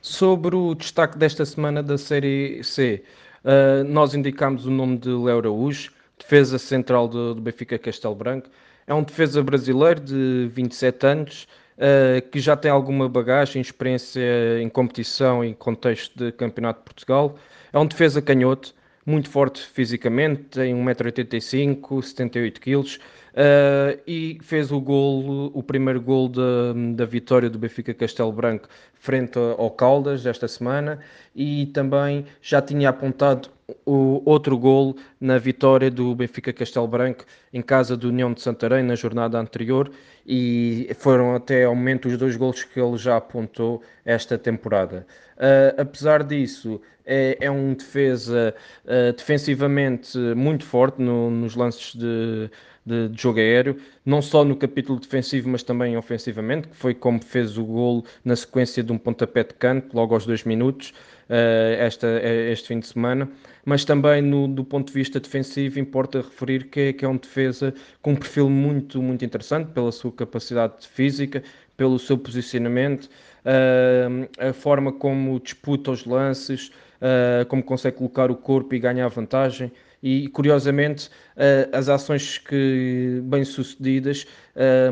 Sobre 0.00 0.54
o 0.54 0.74
destaque 0.74 1.18
desta 1.18 1.44
semana 1.44 1.82
da 1.82 1.98
Série 1.98 2.62
C, 2.62 3.02
uh, 3.44 3.82
nós 3.84 4.14
indicamos 4.14 4.66
o 4.66 4.70
nome 4.70 4.98
de 4.98 5.08
Léo 5.08 5.38
Araújo, 5.38 5.90
defesa 6.16 6.58
central 6.58 7.08
do, 7.08 7.34
do 7.34 7.42
Benfica 7.42 7.78
Castelo 7.78 8.14
Branco. 8.14 8.48
É 8.86 8.94
um 8.94 9.02
defesa 9.02 9.42
brasileiro 9.42 10.00
de 10.00 10.48
27 10.54 11.06
anos, 11.06 11.48
uh, 11.78 12.28
que 12.30 12.40
já 12.40 12.56
tem 12.56 12.70
alguma 12.70 13.08
bagagem, 13.08 13.62
experiência 13.62 14.60
em 14.60 14.68
competição 14.68 15.42
em 15.42 15.54
contexto 15.54 16.16
de 16.16 16.32
Campeonato 16.32 16.80
de 16.80 16.84
Portugal. 16.84 17.36
É 17.72 17.78
um 17.78 17.86
defesa 17.86 18.20
canhoto, 18.20 18.74
muito 19.06 19.30
forte 19.30 19.64
fisicamente, 19.64 20.42
tem 20.50 20.74
1,85m, 20.74 22.02
78 22.02 22.60
kg. 22.60 22.98
Uh, 23.34 24.00
e 24.06 24.38
fez 24.42 24.72
o 24.72 24.80
gol, 24.80 25.50
o 25.54 25.62
primeiro 25.62 26.00
gol 26.00 26.28
da, 26.28 26.72
da 26.94 27.04
vitória 27.04 27.48
do 27.48 27.58
Benfica 27.58 27.94
Castelo 27.94 28.32
Branco 28.32 28.68
frente 28.94 29.38
ao 29.38 29.70
Caldas 29.70 30.26
esta 30.26 30.48
semana 30.48 30.98
e 31.34 31.66
também 31.66 32.24
já 32.42 32.60
tinha 32.60 32.88
apontado 32.88 33.48
o 33.84 34.22
outro 34.24 34.56
gol 34.56 34.96
na 35.20 35.38
vitória 35.38 35.90
do 35.90 36.14
Benfica 36.14 36.52
Castelo 36.52 36.88
Branco 36.88 37.24
em 37.52 37.60
casa 37.60 37.96
do 37.96 38.08
União 38.08 38.32
de 38.32 38.40
Santarém 38.40 38.82
na 38.82 38.94
jornada 38.94 39.38
anterior 39.38 39.90
e 40.26 40.90
foram 40.98 41.34
até 41.34 41.64
ao 41.64 41.74
momento 41.74 42.08
os 42.08 42.16
dois 42.16 42.36
gols 42.36 42.64
que 42.64 42.80
ele 42.80 42.96
já 42.96 43.16
apontou 43.16 43.82
esta 44.04 44.38
temporada. 44.38 45.06
Uh, 45.36 45.80
apesar 45.80 46.24
disso, 46.24 46.80
é, 47.04 47.38
é 47.40 47.50
um 47.50 47.72
defesa 47.74 48.54
uh, 48.84 49.12
defensivamente 49.12 50.18
muito 50.18 50.64
forte 50.64 51.00
no, 51.00 51.30
nos 51.30 51.54
lances 51.54 51.94
de, 51.94 52.50
de, 52.88 53.08
de, 53.08 53.22
jogo 53.22 53.38
aéreo, 53.38 53.76
não 54.04 54.22
só 54.22 54.44
no 54.44 54.56
capítulo 54.56 54.98
defensivo, 54.98 55.48
mas 55.48 55.62
também 55.62 55.96
ofensivamente, 55.96 56.68
que 56.68 56.76
foi 56.76 56.94
como 56.94 57.22
fez 57.22 57.58
o 57.58 57.64
gol 57.64 58.04
na 58.24 58.34
sequência 58.34 58.82
de 58.82 58.90
um 58.90 58.98
pontapé 58.98 59.44
de 59.44 59.54
canto, 59.54 59.94
logo 59.94 60.14
aos 60.14 60.24
dois 60.24 60.44
minutos, 60.44 60.94
uh, 61.28 61.74
esta, 61.78 62.06
este 62.50 62.68
fim 62.68 62.80
de 62.80 62.86
semana. 62.86 63.28
Mas 63.64 63.84
também 63.84 64.22
no, 64.22 64.48
do 64.48 64.64
ponto 64.64 64.88
de 64.88 64.94
vista 64.94 65.20
defensivo, 65.20 65.78
importa 65.78 66.22
referir 66.22 66.64
que 66.64 66.80
é, 66.80 66.92
que 66.92 67.04
é 67.04 67.08
um 67.08 67.18
defesa 67.18 67.74
com 68.00 68.12
um 68.12 68.16
perfil 68.16 68.48
muito, 68.48 69.02
muito 69.02 69.24
interessante 69.24 69.70
pela 69.72 69.92
sua 69.92 70.10
capacidade 70.10 70.88
física, 70.88 71.42
pelo 71.76 71.98
seu 71.98 72.16
posicionamento, 72.16 73.04
uh, 73.44 74.48
a 74.48 74.52
forma 74.52 74.92
como 74.92 75.38
disputa 75.38 75.90
os 75.90 76.04
lances, 76.06 76.72
uh, 77.00 77.46
como 77.46 77.62
consegue 77.62 77.98
colocar 77.98 78.30
o 78.30 78.36
corpo 78.36 78.74
e 78.74 78.78
ganhar 78.78 79.08
vantagem 79.08 79.70
e 80.02 80.28
curiosamente 80.28 81.08
uh, 81.08 81.76
as 81.76 81.88
ações 81.88 82.38
que 82.38 83.20
bem 83.24 83.44
sucedidas 83.44 84.26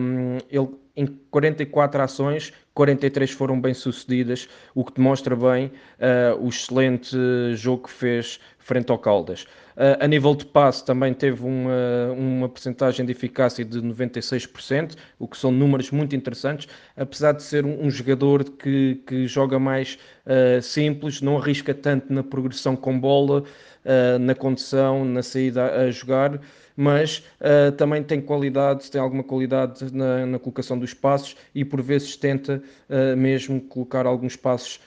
um, 0.01 0.39
ele 0.51 0.69
em 0.97 1.07
44 1.31 2.03
ações 2.03 2.53
43 2.75 3.31
foram 3.31 3.61
bem 3.61 3.75
sucedidas 3.75 4.49
o 4.75 4.85
que 4.85 4.95
demonstra 4.95 5.37
bem 5.37 5.67
uh, 5.67 6.41
o 6.41 6.49
excelente 6.49 7.17
jogo 7.55 7.85
que 7.85 7.91
fez 7.91 8.41
frente 8.59 8.91
ao 8.91 8.99
Caldas. 8.99 9.43
Uh, 9.77 9.97
a 10.01 10.09
nível 10.09 10.35
de 10.35 10.45
passe 10.45 10.85
também 10.85 11.15
teve 11.15 11.45
uma, 11.45 12.13
uma 12.17 12.49
percentagem 12.49 13.07
de 13.07 13.13
eficácia 13.13 13.65
de 13.65 13.81
96%, 13.81 14.97
o 15.19 15.29
que 15.29 15.39
são 15.39 15.53
números 15.53 15.91
muito 15.91 16.17
interessantes, 16.17 16.67
apesar 16.97 17.33
de 17.33 17.43
ser 17.43 17.65
um, 17.65 17.85
um 17.85 17.91
jogador 17.91 18.43
que, 18.43 19.03
que 19.07 19.27
joga 19.27 19.59
mais 19.59 19.99
uh, 20.27 20.61
simples, 20.61 21.21
não 21.21 21.39
arrisca 21.39 21.73
tanto 21.73 22.13
na 22.13 22.23
progressão 22.23 22.75
com 22.75 22.99
bola, 22.99 23.45
uh, 23.87 24.19
na 24.19 24.35
condição, 24.35 25.05
na 25.05 25.23
saída 25.23 25.73
a 25.73 25.91
jogar. 25.91 26.41
mas 26.77 27.25
uh, 27.41 27.73
também 27.73 28.03
tem 28.03 28.21
qualidade, 28.21 28.91
tem 28.91 29.01
alguma 29.01 29.23
qualidade 29.23 29.95
na, 29.95 30.27
na, 30.27 30.39
colocação 30.39 30.79
dos 30.79 30.93
passos 30.93 31.35
e 31.55 31.65
por 31.65 31.81
vezes 31.81 32.17
tenta 32.17 32.63
uh, 32.91 33.17
mesmo 33.17 33.61
colocar 33.61 34.07
alguns 34.07 34.37
passos 34.37 34.81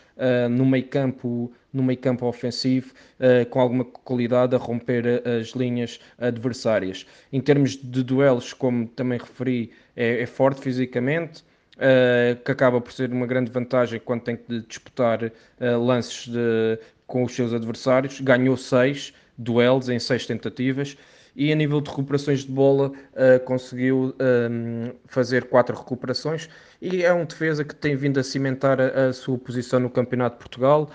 no 0.52 0.66
meio 0.66 0.86
campo 0.86 1.50
no 1.72 1.82
meio 1.82 1.98
campo 1.98 2.26
ofensivo 2.26 2.94
com 3.50 3.62
alguma 3.62 3.86
qualidade 3.86 4.54
a 4.54 4.58
romper 4.58 5.24
as 5.26 5.52
linhas 5.52 5.98
adversárias. 6.18 7.06
Em 7.32 7.40
termos 7.40 7.78
de 7.78 8.04
duelos, 8.04 8.52
como 8.52 8.86
também 8.86 9.18
referi, 9.18 9.72
é, 9.96 10.22
é 10.22 10.26
forte 10.26 10.60
fisicamente, 10.60 11.42
Uh, 11.80 12.36
que 12.44 12.52
acaba 12.52 12.82
por 12.82 12.92
ser 12.92 13.10
uma 13.10 13.26
grande 13.26 13.50
vantagem 13.50 14.02
quando 14.04 14.24
tem 14.24 14.36
que 14.36 14.60
disputar 14.68 15.24
uh, 15.24 15.32
lances 15.82 16.28
de, 16.28 16.78
com 17.08 17.24
os 17.24 17.34
seus 17.34 17.54
adversários. 17.54 18.20
Ganhou 18.20 18.58
seis 18.58 19.14
duelos 19.38 19.88
em 19.88 19.98
seis 19.98 20.26
tentativas 20.26 20.98
e 21.38 21.54
a 21.54 21.56
nível 21.56 21.80
de 21.80 21.90
recuperações 21.90 22.42
de 22.42 22.52
bola 22.52 22.90
uh, 22.90 23.40
conseguiu 23.46 24.14
um, 24.20 24.92
fazer 25.06 25.46
quatro 25.46 25.74
recuperações 25.74 26.50
e 26.82 27.02
é 27.02 27.14
um 27.14 27.24
defesa 27.24 27.64
que 27.64 27.74
tem 27.74 27.96
vindo 27.96 28.20
a 28.20 28.24
cimentar 28.24 28.82
a, 28.82 29.08
a 29.08 29.14
sua 29.14 29.38
posição 29.38 29.80
no 29.80 29.90
Campeonato 29.90 30.36
de 30.36 30.40
Portugal. 30.40 30.90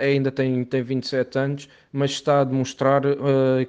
ainda 0.00 0.32
tem, 0.32 0.64
tem 0.64 0.82
27 0.82 1.38
anos, 1.38 1.68
mas 1.92 2.10
está 2.10 2.40
a 2.40 2.44
demonstrar 2.44 3.02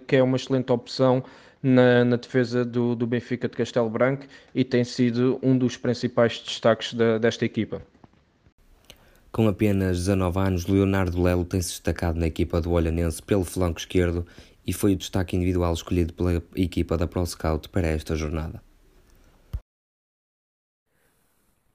que 0.08 0.15
é 0.15 0.24
uma 0.24 0.38
excelente 0.38 0.72
opção 0.72 1.24
na, 1.63 2.04
na 2.04 2.17
defesa 2.17 2.65
do, 2.65 2.93
do, 2.93 3.08
Benfica 3.08 3.47
de 3.47 3.56
Castelo 3.56 3.89
Branco 3.89 4.26
e 4.54 4.65
tem 4.65 4.84
sido 4.84 5.39
um 5.41 5.58
dos 5.58 5.78
principais 5.78 6.38
destaques 6.39 6.93
da, 6.93 7.17
desta 7.17 7.45
equipa. 7.45 7.82
Com 9.32 9.47
apenas 9.47 9.97
19 9.99 10.39
anos, 10.39 10.67
Leonardo 10.67 11.19
Lelo 11.19 11.45
tem-se 11.45 11.69
destacado 11.69 12.19
na 12.19 12.28
equipa 12.28 12.60
do 12.60 12.71
Olhanense 12.71 13.23
pelo 13.23 13.45
flanco 13.45 13.80
esquerdo 13.80 14.28
e 14.67 14.73
foi 14.73 14.93
o 14.93 14.95
destaque 14.95 15.36
individual 15.36 15.73
escolhido 15.73 16.13
pela 16.13 16.43
equipa 16.56 16.97
da 16.97 17.08
Pro 17.08 17.26
Scout 17.26 17.69
para 17.69 17.88
esta 17.88 18.15
jornada. 18.15 18.62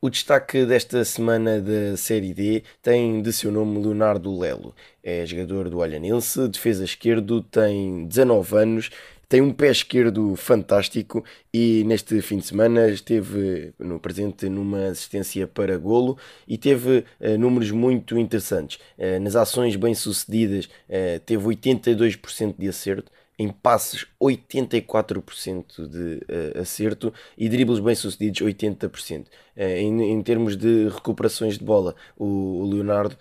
O 0.01 0.09
destaque 0.09 0.65
desta 0.65 1.05
semana 1.05 1.61
da 1.61 1.97
Série 1.97 2.33
D 2.33 2.63
tem 2.81 3.21
de 3.21 3.33
seu 3.33 3.51
nome 3.51 3.83
Leonardo 3.83 4.39
Lelo. 4.39 4.73
É 5.03 5.27
jogador 5.27 5.69
do 5.69 5.79
Olhanense, 5.79 6.47
defesa 6.47 6.85
esquerdo, 6.85 7.43
tem 7.43 8.07
19 8.07 8.57
anos 8.57 8.91
tem 9.29 9.43
um 9.43 9.53
pé 9.53 9.71
esquerdo 9.71 10.35
fantástico 10.37 11.23
e 11.53 11.85
neste 11.85 12.21
fim 12.23 12.39
de 12.39 12.47
semana 12.47 12.89
esteve 12.89 13.75
no 13.79 14.01
presente 14.01 14.49
numa 14.49 14.87
assistência 14.87 15.47
para 15.47 15.77
golo 15.77 16.17
e 16.47 16.57
teve 16.57 17.05
uh, 17.21 17.39
números 17.39 17.71
muito 17.71 18.19
interessantes. 18.19 18.79
Uh, 18.97 19.21
nas 19.21 19.37
ações 19.37 19.77
bem-sucedidas 19.77 20.65
uh, 20.65 21.21
teve 21.27 21.45
82% 21.45 22.55
de 22.59 22.69
acerto, 22.69 23.13
em 23.39 23.51
passes 23.51 24.05
84% 24.21 25.87
de 25.87 26.59
acerto 26.59 27.15
e 27.37 27.49
dribles 27.49 27.79
bem-sucedidos 27.79 28.41
80%. 28.41 29.27
Em, 29.57 30.11
em, 30.11 30.23
termos 30.23 30.57
de 30.57 30.89
recuperações 30.89 31.57
de 31.57 31.65
bola, 31.65 31.95
o, 32.17 32.25
o 32.25 32.69
Leonardo 32.69 33.17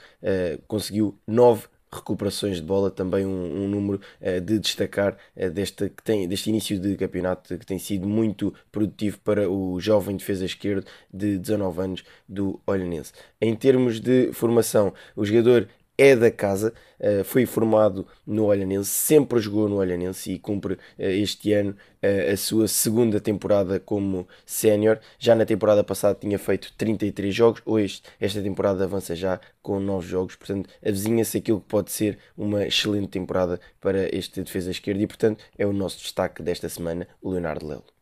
conseguiu 0.68 1.16
9 1.28 1.68
recuperações 1.92 2.58
de 2.58 2.64
bola, 2.64 2.92
também 2.92 3.26
um, 3.26 3.64
um 3.64 3.68
número 3.68 4.02
uh, 4.22 4.42
de 4.42 4.60
destacar 4.60 5.18
uh, 5.36 5.50
desta, 5.50 5.90
que 5.90 6.04
tem, 6.04 6.28
deste 6.28 6.50
início 6.50 6.80
de 6.80 6.96
campeonato 6.96 7.58
que 7.58 7.66
tem 7.66 7.80
sido 7.80 8.08
muito 8.08 8.54
produtivo 8.72 9.20
para 9.20 9.50
o 9.50 9.80
jovem 9.80 10.18
defesa 10.18 10.46
esquerdo 10.46 10.86
de 11.14 11.38
19 11.38 11.82
anos 11.82 12.04
do 12.28 12.60
Olhanense. 12.66 13.14
Em 13.40 13.56
termos 13.56 14.00
de 14.00 14.32
formação, 14.34 14.94
o 15.16 15.26
jogador 15.26 15.68
é 15.98 16.16
da 16.16 16.30
casa, 16.30 16.74
uh, 17.00 17.24
foi 17.24 17.46
formado 17.46 18.08
no 18.26 18.46
Olhanense, 18.46 18.90
sempre 18.90 19.40
jogou 19.40 19.68
no 19.68 19.78
Olhanense 19.78 20.32
e 20.32 20.40
cumpre 20.40 20.74
uh, 20.74 20.80
este 20.98 21.54
ano 21.54 21.72
uh, 22.04 22.34
a 22.34 22.38
sua 22.38 22.68
segunda 22.68 23.20
temporada 23.20 23.80
como 23.80 24.28
sénior. 24.46 25.00
Já 25.18 25.34
na 25.36 25.46
temporada 25.46 25.84
passada 25.84 26.18
tinha 26.20 26.38
feito 26.38 26.72
33 26.78 27.34
jogos, 27.34 27.62
hoje 27.66 28.02
esta 28.20 28.42
temporada 28.42 28.84
avança 28.84 29.16
já 29.16 29.40
com 29.62 29.80
9 29.80 30.08
jogos, 30.08 30.36
portanto 30.36 30.70
avizinha-se 30.86 31.38
aquilo 31.38 31.62
que 31.62 31.68
pode 31.68 31.92
ser 31.92 32.20
uma 32.38 32.66
excelente 32.66 33.10
temporada 33.10 33.60
para 33.82 34.16
este 34.16 34.42
defesa 34.44 34.72
esquerda 34.72 35.02
e 35.02 35.08
portanto 35.08 35.44
é 35.58 35.66
o 35.66 35.74
nosso 35.74 35.98
destaque 36.00 36.44
desta 36.44 36.70
semana, 36.70 37.08
Leonardo 37.24 37.68
Lelo. 37.68 37.97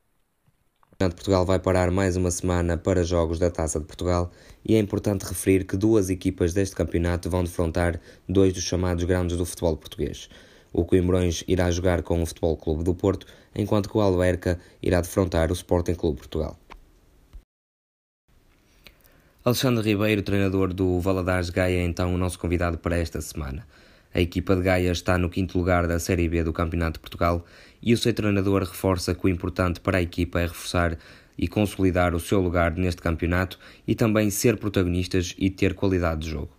Campeonato 0.97 1.15
Portugal 1.17 1.45
vai 1.45 1.60
parar 1.60 1.91
mais 1.91 2.15
uma 2.15 2.31
semana 2.31 2.77
para 2.77 3.03
jogos 3.03 3.38
da 3.38 3.51
Taça 3.51 3.81
de 3.81 3.86
Portugal 3.86 4.31
e 4.63 4.75
é 4.75 4.79
importante 4.79 5.23
referir 5.23 5.65
que 5.65 5.75
duas 5.75 6.10
equipas 6.10 6.53
deste 6.53 6.73
campeonato 6.73 7.29
vão 7.29 7.43
defrontar 7.43 7.99
dois 8.29 8.53
dos 8.53 8.63
chamados 8.63 9.03
grandes 9.03 9.36
do 9.36 9.45
futebol 9.45 9.75
português. 9.75 10.29
O 10.71 10.86
Coimbrões 10.86 11.43
irá 11.49 11.69
jogar 11.69 12.01
com 12.01 12.23
o 12.23 12.25
Futebol 12.25 12.55
Clube 12.55 12.86
do 12.86 12.95
Porto, 12.95 13.27
enquanto 13.53 13.89
que 13.89 13.97
o 13.97 13.99
Alverca 13.99 14.58
irá 14.81 15.01
defrontar 15.01 15.51
o 15.51 15.53
Sporting 15.53 15.95
Clube 15.95 16.19
Portugal. 16.19 16.58
Alexandre 19.43 19.84
Ribeiro, 19.84 20.21
treinador 20.21 20.73
do 20.73 21.01
Valadares 21.01 21.49
Gaia, 21.49 21.81
é 21.81 21.84
então 21.84 22.15
o 22.15 22.17
nosso 22.17 22.39
convidado 22.39 22.77
para 22.77 22.97
esta 22.97 23.19
semana. 23.19 23.67
A 24.15 24.21
equipa 24.21 24.56
de 24.56 24.62
Gaia 24.62 24.93
está 24.93 25.17
no 25.17 25.30
quinto 25.30 25.58
lugar 25.58 25.88
da 25.88 25.99
Série 25.99 26.30
B 26.30 26.41
do 26.41 26.54
Campeonato 26.54 26.93
de 26.93 26.99
Portugal 27.01 27.45
e 27.82 27.93
o 27.93 27.97
seu 27.97 28.13
treinador 28.13 28.63
reforça 28.63 29.13
que 29.13 29.25
o 29.25 29.28
importante 29.28 29.82
para 29.82 29.97
a 29.97 30.01
equipa 30.01 30.39
é 30.39 30.43
reforçar 30.43 30.97
e 31.38 31.49
consolidar 31.49 32.15
o 32.15 32.19
seu 32.21 32.39
lugar 32.39 32.78
neste 32.78 33.01
campeonato 33.01 33.60
e 33.86 33.93
também 33.93 34.30
ser 34.30 34.58
protagonistas 34.58 35.36
e 35.38 35.49
ter 35.49 35.75
qualidade 35.75 36.21
de 36.21 36.30
jogo. 36.30 36.56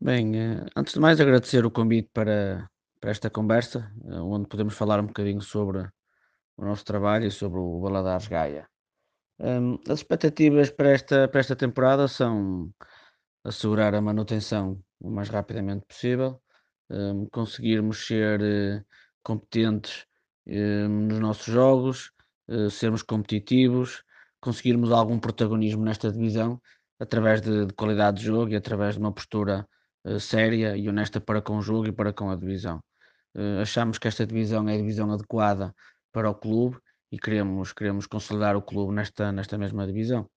Bem, 0.00 0.38
eh, 0.38 0.66
antes 0.76 0.94
de 0.94 1.00
mais 1.00 1.20
agradecer 1.20 1.66
o 1.66 1.70
convite 1.72 2.10
para, 2.14 2.70
para 3.00 3.10
esta 3.10 3.28
conversa, 3.28 3.92
eh, 4.04 4.20
onde 4.20 4.46
podemos 4.46 4.74
falar 4.74 5.00
um 5.00 5.06
bocadinho 5.08 5.42
sobre 5.42 5.80
o 6.56 6.64
nosso 6.64 6.84
trabalho 6.84 7.26
e 7.26 7.30
sobre 7.32 7.58
o 7.58 7.80
Baladares 7.80 8.28
Gaia. 8.28 8.68
As 9.88 10.00
expectativas 10.00 10.70
para 10.70 10.90
esta, 10.90 11.26
para 11.26 11.40
esta 11.40 11.56
temporada 11.56 12.06
são 12.06 12.70
assegurar 13.44 13.94
a 13.94 14.00
manutenção 14.00 14.82
o 15.00 15.10
mais 15.10 15.28
rapidamente 15.28 15.86
possível, 15.86 16.40
um, 16.90 17.26
conseguirmos 17.26 18.06
ser 18.06 18.40
uh, 18.40 18.84
competentes 19.22 20.06
um, 20.46 21.06
nos 21.06 21.18
nossos 21.20 21.46
jogos, 21.46 22.10
uh, 22.48 22.70
sermos 22.70 23.02
competitivos, 23.02 24.02
conseguirmos 24.40 24.90
algum 24.90 25.18
protagonismo 25.18 25.84
nesta 25.84 26.10
divisão 26.12 26.60
através 26.98 27.40
de, 27.40 27.66
de 27.66 27.72
qualidade 27.72 28.18
de 28.18 28.26
jogo 28.26 28.50
e 28.50 28.56
através 28.56 28.94
de 28.94 29.00
uma 29.00 29.12
postura 29.12 29.66
uh, 30.04 30.20
séria 30.20 30.76
e 30.76 30.88
honesta 30.88 31.20
para 31.20 31.40
com 31.40 31.56
o 31.56 31.62
jogo 31.62 31.86
e 31.86 31.92
para 31.92 32.12
com 32.12 32.30
a 32.30 32.36
divisão. 32.36 32.82
achamos 33.62 33.98
que 33.98 34.08
esta 34.08 34.26
divisão 34.26 34.68
é 34.68 34.74
a 34.74 34.76
divisão 34.76 35.10
adequada 35.12 35.74
para 36.12 36.28
o 36.30 36.34
clube 36.34 36.78
e 37.12 37.18
queremos, 37.18 37.72
queremos 37.72 38.06
consolidar 38.06 38.56
o 38.56 38.62
clube 38.62 38.92
nesta, 38.92 39.32
nesta 39.32 39.56
mesma 39.56 39.86
divisão. 39.86 40.28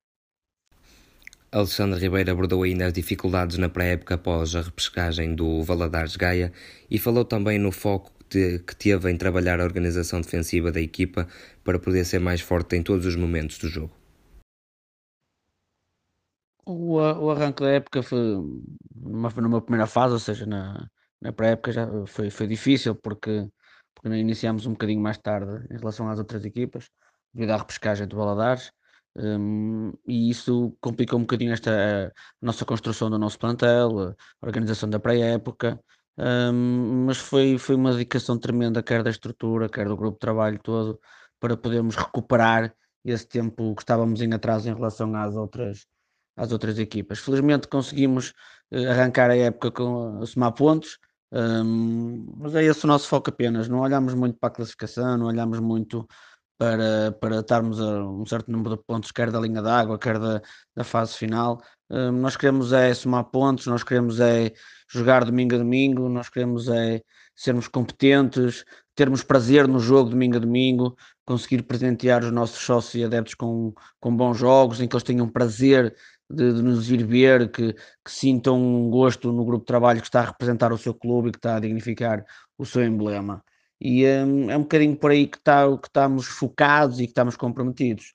Alexandre 1.54 2.00
Ribeiro 2.00 2.32
abordou 2.32 2.64
ainda 2.64 2.88
as 2.88 2.94
dificuldades 2.94 3.60
na 3.60 3.70
pré-época 3.70 4.16
após 4.16 4.56
a 4.56 4.62
repescagem 4.64 5.36
do 5.36 5.62
Valadares 5.62 6.16
Gaia 6.16 6.52
e 6.90 6.98
falou 6.98 7.24
também 7.24 7.60
no 7.60 7.72
foco 7.72 8.12
que 8.28 8.76
teve 8.76 9.12
em 9.12 9.16
trabalhar 9.16 9.62
a 9.62 9.64
organização 9.64 10.20
defensiva 10.20 10.72
da 10.72 10.82
equipa 10.82 11.28
para 11.64 11.78
poder 11.78 12.06
ser 12.06 12.20
mais 12.20 12.42
forte 12.42 12.76
em 12.76 12.82
todos 12.82 13.06
os 13.06 13.16
momentos 13.16 13.60
do 13.60 13.68
jogo. 13.68 13.94
O, 16.66 16.96
o 16.96 17.30
arranque 17.30 17.62
da 17.62 17.70
época 17.70 18.02
foi 18.02 18.20
numa, 18.96 19.30
numa 19.30 19.62
primeira 19.62 19.86
fase, 19.86 20.14
ou 20.14 20.20
seja, 20.20 20.48
na, 20.48 20.90
na 21.22 21.32
pré-época 21.32 21.72
já 21.72 21.88
foi, 22.08 22.32
foi 22.32 22.48
difícil 22.48 22.96
porque, 22.96 23.48
porque 23.94 24.10
iniciámos 24.10 24.66
um 24.66 24.72
bocadinho 24.72 25.02
mais 25.02 25.20
tarde 25.20 25.68
em 25.70 25.78
relação 25.78 26.10
às 26.10 26.18
outras 26.18 26.44
equipas, 26.46 26.90
devido 27.32 27.52
à 27.52 27.58
repescagem 27.58 28.08
do 28.08 28.16
Valadares. 28.16 28.72
Um, 29.16 29.94
e 30.08 30.30
isso 30.30 30.76
complicou 30.82 31.20
um 31.20 31.22
bocadinho 31.22 31.54
esta 31.54 32.12
nossa 32.42 32.66
construção 32.66 33.10
do 33.10 33.20
nosso 33.20 33.38
plantel, 33.38 34.16
a 34.42 34.46
organização 34.46 34.90
da 34.90 35.00
pré-época, 35.00 35.80
um, 36.18 37.06
mas 37.06 37.18
foi, 37.18 37.58
foi 37.58 37.76
uma 37.76 37.92
dedicação 37.92 38.38
tremenda, 38.40 38.82
quer 38.84 39.04
da 39.04 39.10
estrutura, 39.10 39.70
quer 39.70 39.88
do 39.88 39.96
grupo 39.98 40.14
de 40.14 40.20
trabalho 40.20 40.60
todo, 40.60 41.00
para 41.40 41.58
podermos 41.58 41.96
recuperar 41.96 42.74
esse 43.06 43.28
tempo 43.28 43.76
que 43.76 43.82
estávamos 43.82 44.22
em 44.22 44.34
atraso 44.34 44.70
em 44.70 44.74
relação 44.74 45.16
às 45.16 45.36
outras, 45.36 45.86
às 46.36 46.52
outras 46.52 46.80
equipas. 46.80 47.20
Felizmente 47.20 47.68
conseguimos 47.68 48.34
uh, 48.72 48.90
arrancar 48.90 49.30
a 49.30 49.36
época 49.36 49.72
com 49.72 50.22
a 50.22 50.26
somar 50.26 50.54
pontos, 50.54 50.98
um, 51.32 52.34
mas 52.38 52.56
é 52.56 52.64
esse 52.64 52.86
o 52.86 52.88
nosso 52.88 53.08
foco 53.08 53.30
apenas. 53.30 53.68
Não 53.68 53.80
olhamos 53.80 54.14
muito 54.14 54.38
para 54.40 54.50
a 54.50 54.56
classificação, 54.56 55.18
não 55.18 55.26
olhamos 55.28 55.60
muito 55.60 56.08
para, 56.64 57.12
para 57.20 57.40
estarmos 57.42 57.82
a 57.82 58.06
um 58.06 58.26
certo 58.26 58.50
número 58.50 58.78
de 58.78 58.84
pontos, 58.84 59.12
quer 59.12 59.30
da 59.30 59.40
linha 59.40 59.62
d'água, 59.62 60.00
quer 60.00 60.18
da, 60.18 60.42
da 60.74 60.84
fase 60.86 61.18
final. 61.18 61.62
Um, 61.90 62.14
nós 62.14 62.38
queremos 62.38 62.72
é 62.72 62.94
somar 62.94 63.26
pontos, 63.26 63.68
nós 63.68 63.84
queremos 63.84 64.22
é 64.22 64.54
jogar 64.90 65.26
domingo 65.26 65.56
a 65.56 65.58
domingo, 65.58 66.08
nós 66.08 66.30
queremos 66.30 66.70
é 66.70 67.02
sermos 67.36 67.68
competentes, 67.68 68.64
termos 68.96 69.24
prazer 69.24 69.68
no 69.68 69.78
jogo 69.78 70.12
domingo 70.12 70.38
a 70.38 70.40
domingo, 70.40 70.96
conseguir 71.26 71.64
presentear 71.64 72.24
os 72.24 72.32
nossos 72.32 72.60
sócios 72.60 72.96
e 72.96 73.04
adeptos 73.04 73.34
com, 73.34 73.74
com 74.00 74.16
bons 74.16 74.38
jogos, 74.38 74.80
em 74.80 74.88
que 74.88 74.96
eles 74.96 75.04
tenham 75.04 75.28
prazer 75.28 75.94
de, 76.30 76.54
de, 76.54 76.62
nos 76.62 76.90
ir 76.90 77.06
ver, 77.06 77.52
que, 77.52 77.74
que 77.74 78.12
sintam 78.12 78.58
um 78.58 78.90
gosto 78.90 79.34
no 79.34 79.44
grupo 79.44 79.64
de 79.64 79.68
trabalho 79.68 80.00
que 80.00 80.08
está 80.08 80.22
a 80.22 80.28
representar 80.28 80.72
o 80.72 80.78
seu 80.78 80.94
clube 80.94 81.28
e 81.28 81.32
que 81.34 81.40
está 81.40 81.58
a 81.58 81.60
dignificar 81.60 82.24
o 82.58 82.66
seu 82.66 82.86
emblema. 82.86 83.44
E 83.86 84.06
um, 84.08 84.50
é 84.50 84.56
um 84.56 84.62
bocadinho 84.62 84.96
por 84.96 85.12
aí 85.12 85.28
que, 85.28 85.38
está, 85.38 85.66
que 85.78 85.88
estamos 85.88 86.26
focados 86.26 87.00
e 87.00 87.04
que 87.04 87.12
estamos 87.12 87.36
comprometidos. 87.36 88.14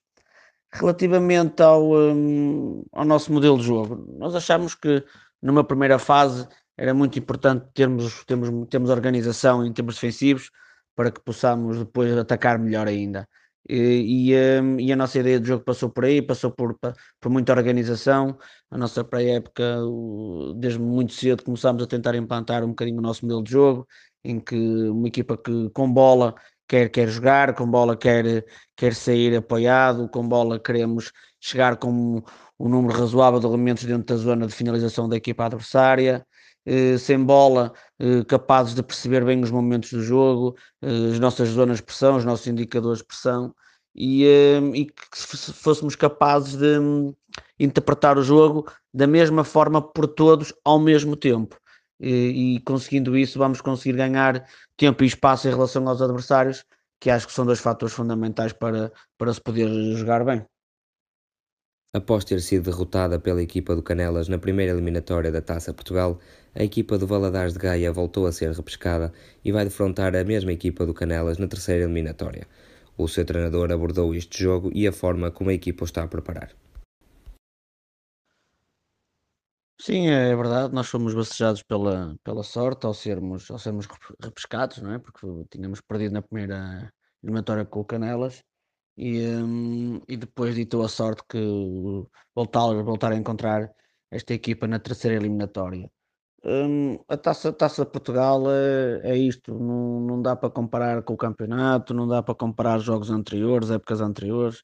Relativamente 0.73 1.63
ao, 1.63 1.93
um, 1.93 2.83
ao 2.91 3.05
nosso 3.05 3.31
modelo 3.31 3.59
de 3.59 3.65
jogo, 3.65 4.07
nós 4.19 4.35
achamos 4.35 4.75
que 4.75 5.05
numa 5.43 5.63
primeira 5.63 5.99
fase 5.99 6.49
era 6.75 6.95
muito 6.95 7.19
importante 7.19 7.67
termos, 7.75 8.25
termos, 8.25 8.49
termos 8.71 8.89
organização 8.89 9.65
em 9.65 9.71
termos 9.71 9.97
defensivos 9.97 10.51
para 10.97 11.11
que 11.11 11.21
possamos 11.21 11.79
depois 11.79 12.17
atacar 12.17 12.59
melhor 12.59 12.89
ainda. 12.89 13.29
E, 13.69 14.33
e, 14.33 14.61
hum, 14.61 14.81
e, 14.81 14.93
a 14.93 14.97
nossa 14.97 15.19
ideia 15.19 15.39
de 15.41 15.49
jogo 15.49 15.65
passou 15.65 15.91
por 15.91 16.05
aí, 16.05 16.23
passou 16.23 16.51
por, 16.51 16.79
por 17.21 17.31
muita 17.31 17.53
organização. 17.53 18.39
A 18.71 18.79
nossa 18.79 19.05
pré-época, 19.05 19.63
desde 20.57 20.79
muito 20.79 21.13
cedo, 21.13 21.45
começámos 21.45 21.83
a 21.83 21.87
tentar 21.87 22.15
implantar 22.15 22.65
um 22.65 22.69
bocadinho 22.69 22.99
o 22.99 23.03
nosso 23.03 23.25
modelo 23.25 23.43
de 23.43 23.51
jogo, 23.51 23.87
em 24.25 24.41
que 24.41 24.57
uma 24.57 25.09
equipa 25.09 25.37
que 25.37 25.71
com 25.71 25.93
bola 25.93 26.35
quer, 26.67 26.89
quer 26.91 27.09
jogar, 27.09 27.55
com 27.55 27.67
bola 27.71 27.97
quer, 27.97 28.45
quer 28.77 28.95
sair 28.95 29.37
apoiado, 29.37 30.09
com 30.09 30.27
bola 30.29 30.59
queremos 30.61 31.13
chegar 31.41 31.77
com 31.77 32.23
um 32.59 32.69
número 32.69 32.99
razoável 32.99 33.41
de 33.41 33.47
elementos 33.47 33.85
dentro 33.85 34.05
da 34.05 34.17
zona 34.17 34.47
de 34.47 34.55
finalização 34.55 35.09
da 35.09 35.17
equipa 35.17 35.47
adversária. 35.47 36.27
Eh, 36.71 36.99
sem 36.99 37.25
bola, 37.25 37.73
eh, 37.99 38.23
capazes 38.25 38.75
de 38.75 38.83
perceber 38.83 39.25
bem 39.25 39.43
os 39.43 39.51
momentos 39.51 39.91
do 39.91 40.03
jogo, 40.03 40.55
eh, 40.83 41.13
as 41.13 41.19
nossas 41.19 41.49
zonas 41.49 41.79
de 41.79 41.83
pressão, 41.83 42.17
os 42.17 42.27
nossos 42.27 42.47
indicadores 42.47 42.99
de 42.99 43.07
pressão, 43.07 43.55
e, 43.95 44.25
e 44.75 44.85
que 44.85 45.19
fôssemos 45.55 45.97
capazes 45.97 46.57
de 46.57 46.79
hum, 46.79 47.15
interpretar 47.59 48.19
o 48.19 48.23
jogo 48.23 48.71
da 48.93 49.07
mesma 49.07 49.45
forma 49.45 49.81
por 49.81 50.07
todos 50.09 50.53
ao 50.63 50.79
mesmo 50.79 51.17
tempo. 51.17 51.57
E, 51.99 52.57
e, 52.57 52.61
conseguindo 52.61 53.17
isso, 53.17 53.39
vamos 53.39 53.63
conseguir 53.63 53.97
ganhar 53.97 54.47
tempo 54.77 55.03
e 55.05 55.07
espaço 55.07 55.49
em 55.49 55.51
relação 55.51 55.89
aos 55.89 56.03
adversários, 56.03 56.65
que 57.01 57.09
acho 57.09 57.27
que 57.27 57.33
são 57.33 57.47
dois 57.47 57.61
fatores 57.61 57.95
fundamentais 57.95 58.53
para, 58.53 58.93
para 59.17 59.33
se 59.33 59.41
poder 59.41 59.69
jogar 59.97 60.23
bem. 60.23 60.45
Após 61.95 62.23
ter 62.23 62.41
sido 62.43 62.71
derrotada 62.71 63.19
pela 63.19 63.43
equipa 63.43 63.75
do 63.75 63.83
Canelas 63.83 64.29
na 64.29 64.39
primeira 64.39 64.73
eliminatória 64.73 65.33
da 65.33 65.41
Taça 65.41 65.73
Portugal, 65.73 66.21
a 66.55 66.63
equipa 66.63 66.99
do 66.99 67.07
Valadares 67.07 67.55
de 67.55 67.59
Gaia 67.59 67.91
voltou 67.91 68.27
a 68.27 68.33
ser 68.33 68.53
repescada 68.53 69.11
e 69.43 69.51
vai 69.51 69.65
defrontar 69.65 70.15
a 70.15 70.23
mesma 70.23 70.53
equipa 70.53 70.85
do 70.85 70.93
Canelas 70.93 71.39
na 71.39 71.49
terceira 71.49 71.85
eliminatória. 71.85 72.47
O 72.99 73.09
seu 73.09 73.25
treinador 73.25 73.73
abordou 73.73 74.15
este 74.15 74.43
jogo 74.43 74.71
e 74.75 74.87
a 74.87 74.93
forma 74.93 75.31
como 75.31 75.49
a 75.49 75.55
equipa 75.55 75.83
o 75.83 75.87
está 75.87 76.03
a 76.03 76.09
preparar. 76.09 76.55
Sim, 79.81 80.09
é 80.09 80.37
verdade, 80.37 80.75
nós 80.75 80.89
fomos 80.89 81.15
bacejados 81.15 81.63
pela, 81.63 82.15
pela 82.23 82.43
sorte 82.43 82.85
ao 82.85 82.93
sermos, 82.93 83.51
ao 83.51 83.59
sermos 83.59 83.89
repescados, 84.23 84.83
não 84.83 84.93
é? 84.93 84.99
Porque 84.99 85.27
tínhamos 85.51 85.81
perdido 85.81 86.13
na 86.13 86.21
primeira 86.21 86.93
eliminatória 87.23 87.65
com 87.65 87.81
o 87.81 87.85
Canelas 87.85 88.43
e, 88.99 89.25
um, 89.29 90.01
e 90.09 90.17
depois 90.17 90.55
ditou 90.57 90.85
a 90.85 90.89
sorte 90.89 91.23
que 91.29 91.39
voltar, 92.35 92.83
voltar 92.83 93.13
a 93.13 93.17
encontrar 93.17 93.71
esta 94.11 94.35
equipa 94.35 94.67
na 94.67 94.81
terceira 94.81 95.17
eliminatória. 95.17 95.91
Um, 96.45 96.99
a 97.09 97.17
taça, 97.17 97.53
taça 97.53 97.85
de 97.85 97.91
Portugal 97.91 98.45
é, 98.51 99.01
é 99.13 99.17
isto, 99.17 99.55
não, 99.55 100.01
não 100.01 100.23
dá 100.23 100.37
para 100.37 100.51
comparar 100.51 101.03
com 101.03 101.15
o 101.15 101.17
campeonato, 101.17 101.95
não 101.95 102.09
dá 102.09 102.23
para 102.23 102.35
comparar 102.35 102.79
jogos 102.79 103.11
anteriores, 103.11 103.71
épocas 103.71 104.01
anteriores. 104.01 104.63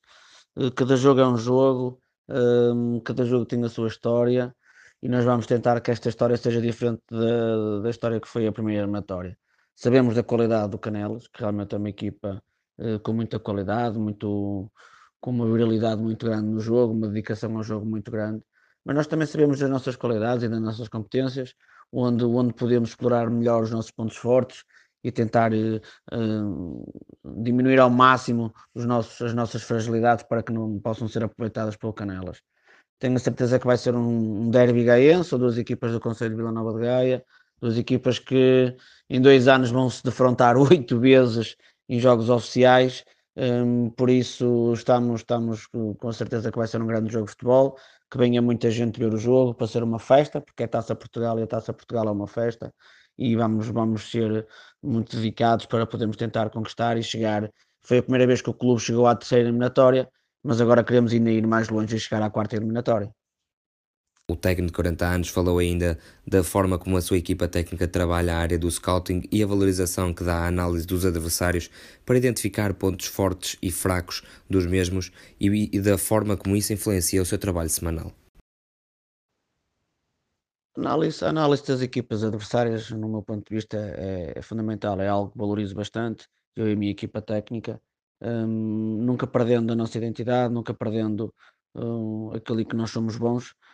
Uh, 0.56 0.70
cada 0.72 0.96
jogo 0.96 1.20
é 1.20 1.26
um 1.28 1.36
jogo, 1.36 2.00
um, 2.28 3.00
cada 3.00 3.24
jogo 3.24 3.44
tem 3.46 3.62
a 3.64 3.68
sua 3.68 3.88
história 3.88 4.54
e 5.02 5.08
nós 5.08 5.24
vamos 5.24 5.46
tentar 5.46 5.80
que 5.80 5.90
esta 5.90 6.08
história 6.08 6.36
seja 6.36 6.60
diferente 6.60 7.02
da, 7.10 7.80
da 7.82 7.90
história 7.90 8.20
que 8.20 8.28
foi 8.28 8.46
a 8.46 8.52
primeira 8.52 8.82
eliminatória. 8.82 9.36
Sabemos 9.76 10.14
da 10.14 10.22
qualidade 10.22 10.70
do 10.70 10.78
Canelas, 10.78 11.28
que 11.28 11.40
realmente 11.40 11.74
é 11.74 11.78
uma 11.78 11.90
equipa 11.90 12.28
eh, 12.38 12.53
com 13.02 13.12
muita 13.12 13.38
qualidade, 13.38 13.98
muito, 13.98 14.70
com 15.20 15.30
uma 15.30 15.46
virilidade 15.46 16.00
muito 16.00 16.26
grande 16.26 16.48
no 16.48 16.60
jogo, 16.60 16.92
uma 16.92 17.08
dedicação 17.08 17.56
ao 17.56 17.62
jogo 17.62 17.86
muito 17.86 18.10
grande. 18.10 18.42
Mas 18.84 18.96
nós 18.96 19.06
também 19.06 19.26
sabemos 19.26 19.58
das 19.58 19.70
nossas 19.70 19.96
qualidades 19.96 20.44
e 20.44 20.48
das 20.48 20.60
nossas 20.60 20.88
competências, 20.88 21.54
onde, 21.90 22.24
onde 22.24 22.52
podemos 22.52 22.90
explorar 22.90 23.30
melhor 23.30 23.62
os 23.62 23.70
nossos 23.70 23.90
pontos 23.90 24.16
fortes 24.16 24.64
e 25.02 25.12
tentar 25.12 25.52
uh, 25.52 26.92
diminuir 27.42 27.78
ao 27.78 27.90
máximo 27.90 28.52
os 28.74 28.84
nossos, 28.84 29.20
as 29.20 29.34
nossas 29.34 29.62
fragilidades 29.62 30.24
para 30.24 30.42
que 30.42 30.52
não 30.52 30.80
possam 30.80 31.06
ser 31.08 31.22
aproveitadas 31.22 31.76
pelo 31.76 31.92
Canelas. 31.92 32.40
Tenho 32.98 33.16
a 33.16 33.18
certeza 33.18 33.58
que 33.58 33.66
vai 33.66 33.76
ser 33.76 33.94
um, 33.94 34.44
um 34.44 34.50
derby 34.50 34.84
gaense, 34.84 35.34
ou 35.34 35.38
duas 35.38 35.58
equipas 35.58 35.92
do 35.92 36.00
Conselho 36.00 36.30
de 36.30 36.36
Vila 36.36 36.52
Nova 36.52 36.72
de 36.72 36.86
Gaia, 36.86 37.24
duas 37.60 37.76
equipas 37.76 38.18
que 38.18 38.74
em 39.08 39.20
dois 39.20 39.46
anos 39.46 39.70
vão 39.70 39.90
se 39.90 40.02
defrontar 40.02 40.56
oito 40.58 40.98
vezes 40.98 41.56
em 41.88 41.98
jogos 41.98 42.28
oficiais, 42.30 43.04
um, 43.36 43.90
por 43.90 44.10
isso 44.10 44.72
estamos, 44.72 45.20
estamos 45.22 45.66
com 45.66 46.12
certeza 46.12 46.50
que 46.52 46.58
vai 46.58 46.68
ser 46.68 46.80
um 46.80 46.86
grande 46.86 47.12
jogo 47.12 47.26
de 47.26 47.32
futebol, 47.32 47.76
que 48.10 48.18
venha 48.18 48.40
muita 48.40 48.70
gente 48.70 48.98
ver 48.98 49.12
o 49.12 49.18
jogo 49.18 49.54
para 49.54 49.66
ser 49.66 49.82
uma 49.82 49.98
festa, 49.98 50.40
porque 50.40 50.62
é 50.62 50.66
Taça 50.66 50.94
Portugal 50.94 51.38
e 51.38 51.42
a 51.42 51.46
Taça 51.46 51.72
Portugal 51.72 52.06
é 52.06 52.10
uma 52.10 52.28
festa, 52.28 52.72
e 53.18 53.34
vamos, 53.36 53.68
vamos 53.68 54.10
ser 54.10 54.46
muito 54.82 55.16
dedicados 55.16 55.66
para 55.66 55.86
podermos 55.86 56.16
tentar 56.16 56.50
conquistar 56.50 56.96
e 56.96 57.02
chegar. 57.02 57.50
Foi 57.80 57.98
a 57.98 58.02
primeira 58.02 58.26
vez 58.26 58.40
que 58.42 58.50
o 58.50 58.54
clube 58.54 58.80
chegou 58.80 59.06
à 59.06 59.14
terceira 59.16 59.44
eliminatória, 59.44 60.08
mas 60.42 60.60
agora 60.60 60.84
queremos 60.84 61.12
ainda 61.12 61.30
ir 61.30 61.46
mais 61.46 61.68
longe 61.68 61.96
e 61.96 62.00
chegar 62.00 62.22
à 62.22 62.30
quarta 62.30 62.56
eliminatória. 62.56 63.10
O 64.26 64.34
técnico 64.34 64.68
de 64.68 64.72
40 64.72 65.06
anos 65.06 65.28
falou 65.28 65.58
ainda 65.58 65.98
da 66.26 66.42
forma 66.42 66.78
como 66.78 66.96
a 66.96 67.02
sua 67.02 67.18
equipa 67.18 67.46
técnica 67.46 67.86
trabalha 67.86 68.34
a 68.34 68.38
área 68.38 68.58
do 68.58 68.70
scouting 68.70 69.20
e 69.30 69.42
a 69.42 69.46
valorização 69.46 70.14
que 70.14 70.24
dá 70.24 70.44
à 70.44 70.46
análise 70.46 70.86
dos 70.86 71.04
adversários 71.04 71.70
para 72.06 72.16
identificar 72.16 72.72
pontos 72.72 73.04
fortes 73.04 73.58
e 73.60 73.70
fracos 73.70 74.22
dos 74.48 74.64
mesmos 74.64 75.12
e, 75.38 75.68
e 75.70 75.78
da 75.78 75.98
forma 75.98 76.38
como 76.38 76.56
isso 76.56 76.72
influencia 76.72 77.20
o 77.20 77.26
seu 77.26 77.38
trabalho 77.38 77.68
semanal. 77.68 78.12
Análise, 80.74 81.22
a 81.22 81.28
análise 81.28 81.66
das 81.66 81.82
equipas 81.82 82.24
adversárias, 82.24 82.90
no 82.90 83.06
meu 83.10 83.22
ponto 83.22 83.46
de 83.46 83.54
vista, 83.54 83.76
é, 83.76 84.32
é 84.38 84.42
fundamental, 84.42 84.98
é 85.02 85.06
algo 85.06 85.32
que 85.32 85.38
valorizo 85.38 85.74
bastante, 85.74 86.26
eu 86.56 86.66
e 86.66 86.72
a 86.72 86.76
minha 86.76 86.90
equipa 86.90 87.20
técnica, 87.20 87.78
um, 88.22 89.04
nunca 89.04 89.26
perdendo 89.26 89.70
a 89.70 89.76
nossa 89.76 89.98
identidade, 89.98 90.52
nunca 90.52 90.72
perdendo 90.72 91.32
um, 91.74 92.32
aquilo 92.32 92.64
que 92.64 92.74
nós 92.74 92.90
somos 92.90 93.16
bons, 93.18 93.54
Hum, 93.54 93.73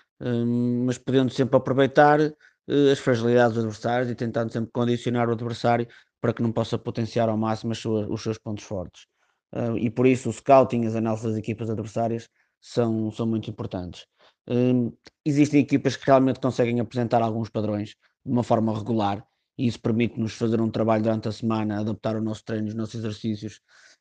mas 0.87 0.99
podendo 0.99 1.33
sempre 1.33 1.57
aproveitar 1.57 2.21
uh, 2.21 2.91
as 2.93 2.99
fragilidades 2.99 3.55
dos 3.55 3.65
adversários 3.65 4.11
e 4.11 4.15
tentando 4.15 4.53
sempre 4.53 4.71
condicionar 4.73 5.29
o 5.29 5.33
adversário 5.33 5.87
para 6.21 6.33
que 6.33 6.43
não 6.43 6.53
possa 6.53 6.79
potenciar 6.79 7.29
ao 7.29 7.37
máximo 7.37 7.75
suas, 7.75 8.07
os 8.09 8.23
seus 8.23 8.39
pontos 8.39 8.65
fortes. 8.65 9.07
Uh, 9.53 9.77
e 9.79 9.91
por 9.91 10.07
isso 10.07 10.29
o 10.29 10.33
scouting 10.33 10.83
e 10.83 10.87
as 10.87 10.95
análises 10.95 11.27
das 11.27 11.37
equipas 11.37 11.71
adversárias 11.71 12.29
são, 12.61 13.11
são 13.11 13.27
muito 13.27 13.51
importantes. 13.51 14.07
Um, 14.49 14.93
existem 15.25 15.61
equipas 15.61 15.97
que 15.97 16.07
realmente 16.07 16.41
conseguem 16.41 16.81
apresentar 16.81 17.23
alguns 17.23 17.49
padrões 17.49 17.91
de 18.25 18.33
uma 18.33 18.43
forma 18.43 18.77
regular 18.77 19.25
e 19.61 19.67
isso 19.67 19.79
permite-nos 19.79 20.33
fazer 20.33 20.59
um 20.59 20.71
trabalho 20.71 21.03
durante 21.03 21.29
a 21.29 21.33
semana, 21.33 21.81
adaptar 21.81 22.17
o 22.17 22.23
nosso 22.23 22.43
treino, 22.43 22.69
os 22.69 22.75
nossos 22.75 22.95
exercícios 22.95 23.61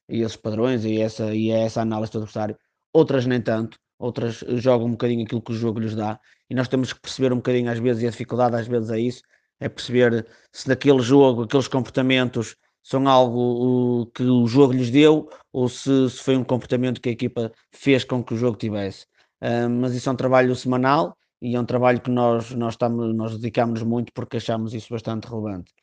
a 0.10 0.16
esses 0.16 0.38
padrões 0.38 0.86
e, 0.86 1.02
essa, 1.02 1.36
e 1.36 1.52
a 1.52 1.58
essa 1.58 1.82
análise 1.82 2.14
do 2.14 2.20
adversário. 2.20 2.58
Outras 2.94 3.26
nem 3.26 3.42
tanto, 3.42 3.78
outras 4.00 4.44
jogam 4.58 4.88
um 4.88 4.92
bocadinho 4.92 5.26
aquilo 5.26 5.42
que 5.42 5.52
o 5.52 5.56
jogo 5.56 5.80
lhes 5.80 5.94
dá, 5.96 6.20
e 6.50 6.56
nós 6.56 6.68
temos 6.68 6.94
que 6.94 7.02
perceber 7.02 7.34
um 7.34 7.38
bocadinho 7.38 7.70
às 7.70 7.78
vezes, 7.78 8.02
e 8.02 8.08
a 8.08 8.10
dificuldade 8.10 8.56
às 8.56 8.68
vezes 8.68 8.90
é 8.90 9.00
isso, 9.00 9.22
é 9.60 9.68
perceber 9.70 10.26
se 10.52 10.68
naquele 10.70 11.02
jogo, 11.02 11.44
aqueles 11.44 11.68
comportamentos 11.68 12.56
são 12.82 13.08
algo 13.08 14.08
que 14.16 14.24
o 14.24 14.48
jogo 14.48 14.74
lhes 14.74 14.90
deu, 14.90 15.30
ou 15.52 15.68
se, 15.68 16.10
se, 16.10 16.24
foi 16.24 16.38
um 16.38 16.44
comportamento 16.44 17.02
que 17.02 17.10
a 17.10 17.12
equipa 17.12 17.52
fez 17.72 18.04
com 18.04 18.24
que 18.24 18.34
o 18.34 18.38
jogo 18.38 18.58
tivesse. 18.58 19.06
Uh, 19.42 19.70
mas 19.70 19.94
isso 19.94 20.10
é 20.10 20.12
um 20.14 20.16
trabalho 20.16 20.56
semanal, 20.56 21.16
e 21.42 21.56
é 21.56 21.60
um 21.60 21.66
trabalho 21.66 22.02
que 22.02 22.10
nós, 22.10 22.52
nós, 22.52 22.74
estamos, 22.74 23.16
nós 23.16 23.38
dedicamos 23.38 23.84
muito 23.84 24.12
porque 24.14 24.38
achamos 24.38 24.74
isso 24.74 24.88
bastante 24.90 25.28
relevante. 25.28 25.74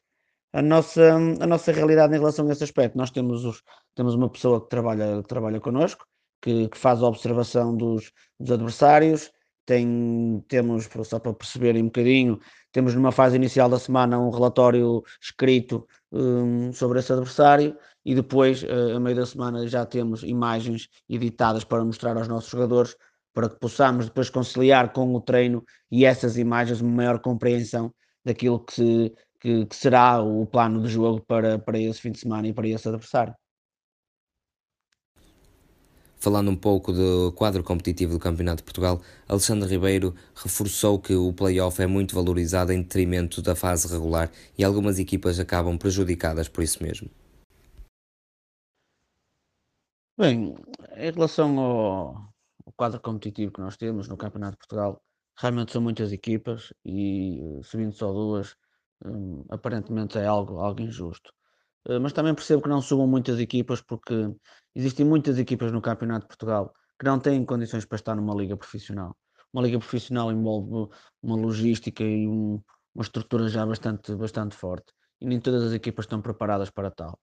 A 0.52 0.62
nossa, 0.62 1.14
a 1.14 1.46
nossa 1.46 1.72
realidade 1.72 2.14
em 2.14 2.18
relação 2.18 2.48
a 2.48 2.52
esse 2.52 2.64
aspecto, 2.64 2.96
nós 2.96 3.10
temos, 3.10 3.44
os, 3.44 3.62
temos 3.94 4.14
uma 4.14 4.28
pessoa 4.30 4.60
que 4.62 4.68
trabalha, 4.68 5.22
que 5.22 5.28
trabalha 5.28 5.60
connosco, 5.60 6.06
que, 6.40 6.68
que 6.68 6.78
faz 6.78 7.02
a 7.02 7.06
observação 7.06 7.76
dos, 7.76 8.12
dos 8.38 8.50
adversários. 8.50 9.30
Tem, 9.64 10.44
temos, 10.46 10.88
só 11.04 11.18
para 11.18 11.34
perceberem 11.34 11.82
um 11.82 11.86
bocadinho, 11.86 12.38
temos 12.70 12.94
numa 12.94 13.10
fase 13.10 13.34
inicial 13.34 13.68
da 13.68 13.80
semana 13.80 14.16
um 14.16 14.30
relatório 14.30 15.02
escrito 15.20 15.88
um, 16.12 16.72
sobre 16.72 17.00
esse 17.00 17.12
adversário 17.12 17.76
e 18.04 18.14
depois, 18.14 18.62
uh, 18.62 18.96
a 18.96 19.00
meio 19.00 19.16
da 19.16 19.26
semana, 19.26 19.66
já 19.66 19.84
temos 19.84 20.22
imagens 20.22 20.88
editadas 21.08 21.64
para 21.64 21.84
mostrar 21.84 22.16
aos 22.16 22.28
nossos 22.28 22.48
jogadores 22.48 22.96
para 23.34 23.50
que 23.50 23.58
possamos 23.58 24.06
depois 24.06 24.30
conciliar 24.30 24.92
com 24.92 25.14
o 25.14 25.20
treino 25.20 25.64
e 25.90 26.04
essas 26.04 26.38
imagens 26.38 26.80
uma 26.80 26.90
maior 26.90 27.18
compreensão 27.18 27.92
daquilo 28.24 28.60
que, 28.60 29.12
que, 29.40 29.66
que 29.66 29.76
será 29.76 30.22
o 30.22 30.46
plano 30.46 30.80
de 30.82 30.88
jogo 30.88 31.20
para, 31.26 31.58
para 31.58 31.78
esse 31.78 32.00
fim 32.00 32.12
de 32.12 32.18
semana 32.18 32.46
e 32.46 32.52
para 32.52 32.68
esse 32.68 32.88
adversário. 32.88 33.34
Falando 36.26 36.50
um 36.50 36.56
pouco 36.56 36.92
do 36.92 37.30
quadro 37.36 37.62
competitivo 37.62 38.14
do 38.14 38.18
Campeonato 38.18 38.56
de 38.56 38.64
Portugal, 38.64 39.00
Alexandre 39.28 39.70
Ribeiro 39.70 40.12
reforçou 40.34 40.98
que 40.98 41.14
o 41.14 41.32
play-off 41.32 41.80
é 41.80 41.86
muito 41.86 42.16
valorizado 42.16 42.72
em 42.72 42.82
detrimento 42.82 43.40
da 43.40 43.54
fase 43.54 43.86
regular 43.86 44.28
e 44.58 44.64
algumas 44.64 44.98
equipas 44.98 45.38
acabam 45.38 45.78
prejudicadas 45.78 46.48
por 46.48 46.64
isso 46.64 46.82
mesmo. 46.82 47.08
Bem, 50.18 50.56
em 50.96 51.10
relação 51.12 51.60
ao, 51.60 52.06
ao 52.66 52.72
quadro 52.76 53.00
competitivo 53.00 53.52
que 53.52 53.60
nós 53.60 53.76
temos 53.76 54.08
no 54.08 54.16
Campeonato 54.16 54.54
de 54.54 54.58
Portugal, 54.58 55.00
realmente 55.38 55.70
são 55.70 55.80
muitas 55.80 56.10
equipas 56.10 56.72
e 56.84 57.38
subindo 57.62 57.92
só 57.92 58.12
duas, 58.12 58.56
hum, 59.04 59.44
aparentemente 59.48 60.18
é 60.18 60.26
algo, 60.26 60.58
algo 60.58 60.80
injusto. 60.80 61.32
Uh, 61.86 62.00
mas 62.00 62.12
também 62.12 62.34
percebo 62.34 62.62
que 62.62 62.68
não 62.68 62.82
subam 62.82 63.06
muitas 63.06 63.38
equipas 63.38 63.80
porque 63.80 64.28
existem 64.74 65.06
muitas 65.06 65.38
equipas 65.38 65.72
no 65.72 65.80
Campeonato 65.80 66.22
de 66.22 66.28
Portugal 66.28 66.74
que 66.98 67.06
não 67.06 67.18
têm 67.18 67.44
condições 67.44 67.84
para 67.84 67.96
estar 67.96 68.14
numa 68.14 68.34
liga 68.34 68.56
profissional. 68.56 69.16
Uma 69.52 69.62
liga 69.62 69.78
profissional 69.78 70.32
envolve 70.32 70.92
uma 71.22 71.36
logística 71.36 72.02
e 72.02 72.26
um, 72.26 72.60
uma 72.94 73.02
estrutura 73.02 73.48
já 73.48 73.64
bastante, 73.64 74.14
bastante 74.14 74.56
forte 74.56 74.92
e 75.20 75.26
nem 75.26 75.40
todas 75.40 75.62
as 75.62 75.72
equipas 75.72 76.04
estão 76.04 76.20
preparadas 76.20 76.70
para 76.70 76.90
tal. 76.90 77.18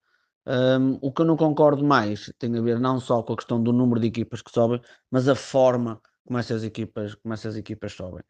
Um, 0.46 0.98
o 1.02 1.12
que 1.12 1.22
eu 1.22 1.26
não 1.26 1.38
concordo 1.38 1.84
mais 1.86 2.32
tem 2.38 2.56
a 2.58 2.62
ver 2.62 2.80
não 2.80 3.00
só 3.00 3.24
com 3.24 3.34
a 3.34 3.38
questão 3.38 3.62
do 3.62 3.72
número 3.72 4.00
de 4.00 4.08
equipas 4.08 4.42
que 4.42 4.52
sobem, 4.52 4.82
mas 5.10 5.28
a 5.28 5.36
forma 5.36 6.02
como 6.26 6.38
essas 6.40 6.64
equipas, 6.64 7.16
como 7.16 7.34
essas 7.34 7.56
equipas 7.56 7.94
sobem. 7.94 8.24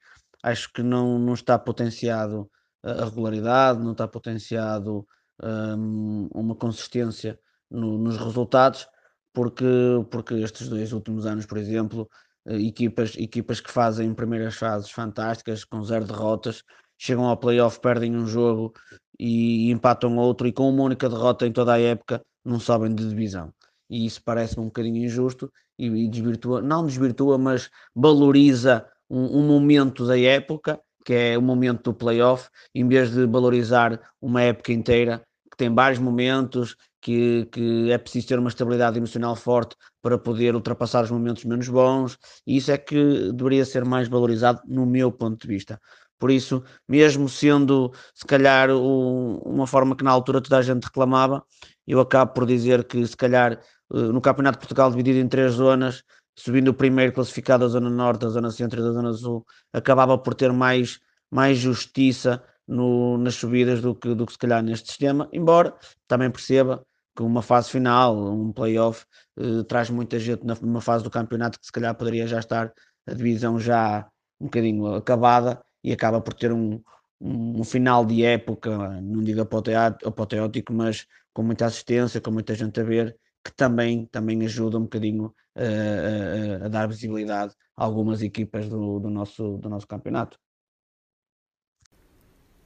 Acho 0.43 0.71
que 0.71 0.83
não, 0.83 1.17
não 1.17 1.33
está 1.33 1.57
potenciado 1.57 2.49
a 2.83 3.05
regularidade, 3.05 3.79
não 3.79 3.93
está 3.93 4.07
potenciado 4.07 5.07
um, 5.41 6.27
uma 6.33 6.55
consistência 6.55 7.39
no, 7.69 7.97
nos 7.97 8.17
resultados, 8.17 8.87
porque, 9.33 9.65
porque 10.11 10.35
estes 10.35 10.69
dois 10.69 10.93
últimos 10.93 11.25
anos, 11.25 11.45
por 11.45 11.57
exemplo, 11.57 12.07
eh, 12.45 12.57
equipas, 12.61 13.15
equipas 13.17 13.59
que 13.59 13.71
fazem 13.71 14.13
primeiras 14.13 14.55
fases 14.55 14.91
fantásticas, 14.91 15.63
com 15.65 15.83
zero 15.83 16.05
derrotas, 16.05 16.63
chegam 16.97 17.25
ao 17.25 17.37
playoff, 17.37 17.79
perdem 17.79 18.15
um 18.15 18.27
jogo 18.27 18.73
e, 19.19 19.71
empatam 19.71 20.17
outro, 20.17 20.47
e 20.47 20.53
com 20.53 20.69
uma 20.69 20.83
única 20.83 21.09
derrota 21.09 21.47
em 21.47 21.51
toda 21.51 21.73
a 21.73 21.79
época 21.79 22.21
não 22.45 22.59
sobem 22.59 22.93
de 22.93 23.07
divisão. 23.07 23.53
E 23.89 24.05
isso 24.05 24.21
parece-me 24.23 24.63
um 24.63 24.67
bocadinho 24.67 25.03
injusto 25.03 25.51
e, 25.77 25.87
e, 25.87 26.09
desvirtua, 26.09 26.61
não 26.61 26.85
desvirtua, 26.85 27.37
mas 27.37 27.69
valoriza 27.95 28.85
um, 29.09 29.39
um 29.39 29.47
momento 29.47 30.05
da 30.05 30.19
época, 30.19 30.79
que 31.05 31.13
é 31.13 31.37
o 31.37 31.41
momento 31.41 31.91
do 31.91 31.93
playoff, 31.93 32.49
em 32.73 32.87
vez 32.87 33.11
de 33.11 33.25
valorizar 33.25 33.99
uma 34.21 34.41
época 34.41 34.71
inteira 34.71 35.21
que 35.51 35.57
tem 35.57 35.73
vários 35.73 35.99
momentos, 35.99 36.75
que, 36.99 37.45
que, 37.51 37.91
é 37.91 37.97
preciso 37.97 38.27
ter 38.27 38.39
uma 38.39 38.49
estabilidade 38.49 38.97
emocional 38.97 39.35
forte 39.35 39.75
para 40.01 40.17
poder 40.17 40.55
ultrapassar 40.55 41.03
os 41.03 41.11
momentos 41.11 41.45
menos 41.45 41.69
bons, 41.69 42.17
e 42.47 42.57
isso 42.57 42.71
é 42.71 42.77
que 42.77 43.31
deveria 43.33 43.63
ser 43.65 43.85
mais 43.85 44.07
valorizado 44.07 44.61
no 44.65 44.85
meu 44.85 45.11
ponto 45.11 45.39
de 45.39 45.47
vista. 45.47 45.79
Por 46.17 46.31
isso, 46.31 46.63
mesmo 46.87 47.27
sendo 47.27 47.91
se 48.15 48.25
calhar 48.25 48.71
o, 48.71 49.37
uma 49.45 49.67
forma 49.67 49.95
que 49.95 50.03
na 50.03 50.11
altura 50.11 50.41
toda 50.41 50.57
a 50.57 50.61
gente 50.61 50.85
reclamava, 50.85 51.43
eu 51.85 51.99
acabo 51.99 52.33
por 52.33 52.45
dizer 52.45 52.85
que 52.85 53.05
se 53.05 53.15
calhar 53.15 53.53
eh, 53.93 53.97
no 53.97 54.21
Campeonato 54.21 54.57
de 54.57 54.61
Portugal 54.61 54.89
dividido 54.89 55.19
em 55.19 55.27
três 55.27 55.53
zonas, 55.53 56.03
subindo 56.35 56.69
o 56.69 56.73
primeiro 56.73 57.13
classificado 57.13 57.65
da 57.65 57.69
Zona 57.69 57.89
Norte, 57.89 58.21
da 58.21 58.29
Zona 58.29 58.51
Centro 58.51 58.79
e 58.79 58.83
da 58.83 58.91
Zona 58.91 59.13
Sul, 59.13 59.45
acabava 59.71 60.17
por 60.17 60.33
ter 60.33 60.51
mais, 60.51 60.99
mais 61.29 61.57
justiça 61.57 62.43
no, 62.67 63.17
nas 63.17 63.35
subidas 63.35 63.81
do 63.81 63.95
que, 63.95 64.13
do 64.15 64.25
que 64.25 64.33
se 64.33 64.37
calhar 64.37 64.63
neste 64.63 64.87
sistema, 64.89 65.29
embora 65.31 65.75
também 66.07 66.31
perceba 66.31 66.85
que 67.15 67.21
uma 67.21 67.41
fase 67.41 67.69
final, 67.69 68.17
um 68.17 68.51
playoff, 68.51 69.05
eh, 69.37 69.63
traz 69.67 69.89
muita 69.89 70.19
gente 70.19 70.43
numa 70.45 70.81
fase 70.81 71.03
do 71.03 71.09
campeonato 71.09 71.59
que 71.59 71.65
se 71.65 71.71
calhar 71.71 71.95
poderia 71.95 72.25
já 72.25 72.39
estar 72.39 72.73
a 73.05 73.13
divisão 73.13 73.59
já 73.59 74.07
um 74.39 74.45
bocadinho 74.45 74.95
acabada 74.95 75.63
e 75.83 75.91
acaba 75.91 76.21
por 76.21 76.33
ter 76.33 76.51
um, 76.51 76.81
um, 77.21 77.63
final 77.63 78.05
de 78.05 78.23
época, 78.23 79.01
não 79.01 79.23
digo 79.23 79.41
apoteótico, 79.41 80.73
mas 80.73 81.05
com 81.33 81.43
muita 81.43 81.65
assistência, 81.65 82.21
com 82.21 82.31
muita 82.31 82.55
gente 82.55 82.79
a 82.79 82.83
ver, 82.83 83.17
que 83.43 83.51
também, 83.53 84.05
também 84.05 84.45
ajuda 84.45 84.77
um 84.77 84.83
bocadinho 84.83 85.33
a, 85.55 86.63
a, 86.63 86.65
a 86.65 86.69
dar 86.69 86.87
visibilidade 86.87 87.55
a 87.75 87.83
algumas 87.83 88.21
equipas 88.21 88.69
do, 88.69 88.99
do, 88.99 89.09
nosso, 89.09 89.57
do 89.57 89.67
nosso 89.69 89.87
campeonato. 89.87 90.39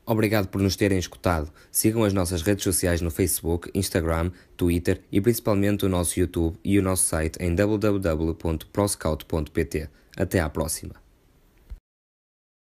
Obrigado 0.06 0.48
por 0.48 0.62
nos 0.62 0.76
terem 0.78 0.98
escutado. 0.98 1.52
Sigam 1.70 2.06
as 2.06 2.14
nossas 2.14 2.42
redes 2.42 2.64
sociais 2.64 3.02
no 3.02 3.12
Facebook, 3.12 3.70
Instagram, 3.76 4.32
Twitter 4.56 5.04
e 5.12 5.20
principalmente 5.20 5.86
o 5.86 5.90
nosso 5.90 6.18
YouTube 6.18 6.58
e 6.64 6.80
o 6.80 6.82
nosso 6.82 7.04
site 7.04 7.38
em 7.42 7.54
www.proscout.pt. 7.54 9.90
Até 10.16 10.40
à 10.40 10.50
próxima! 10.50 11.07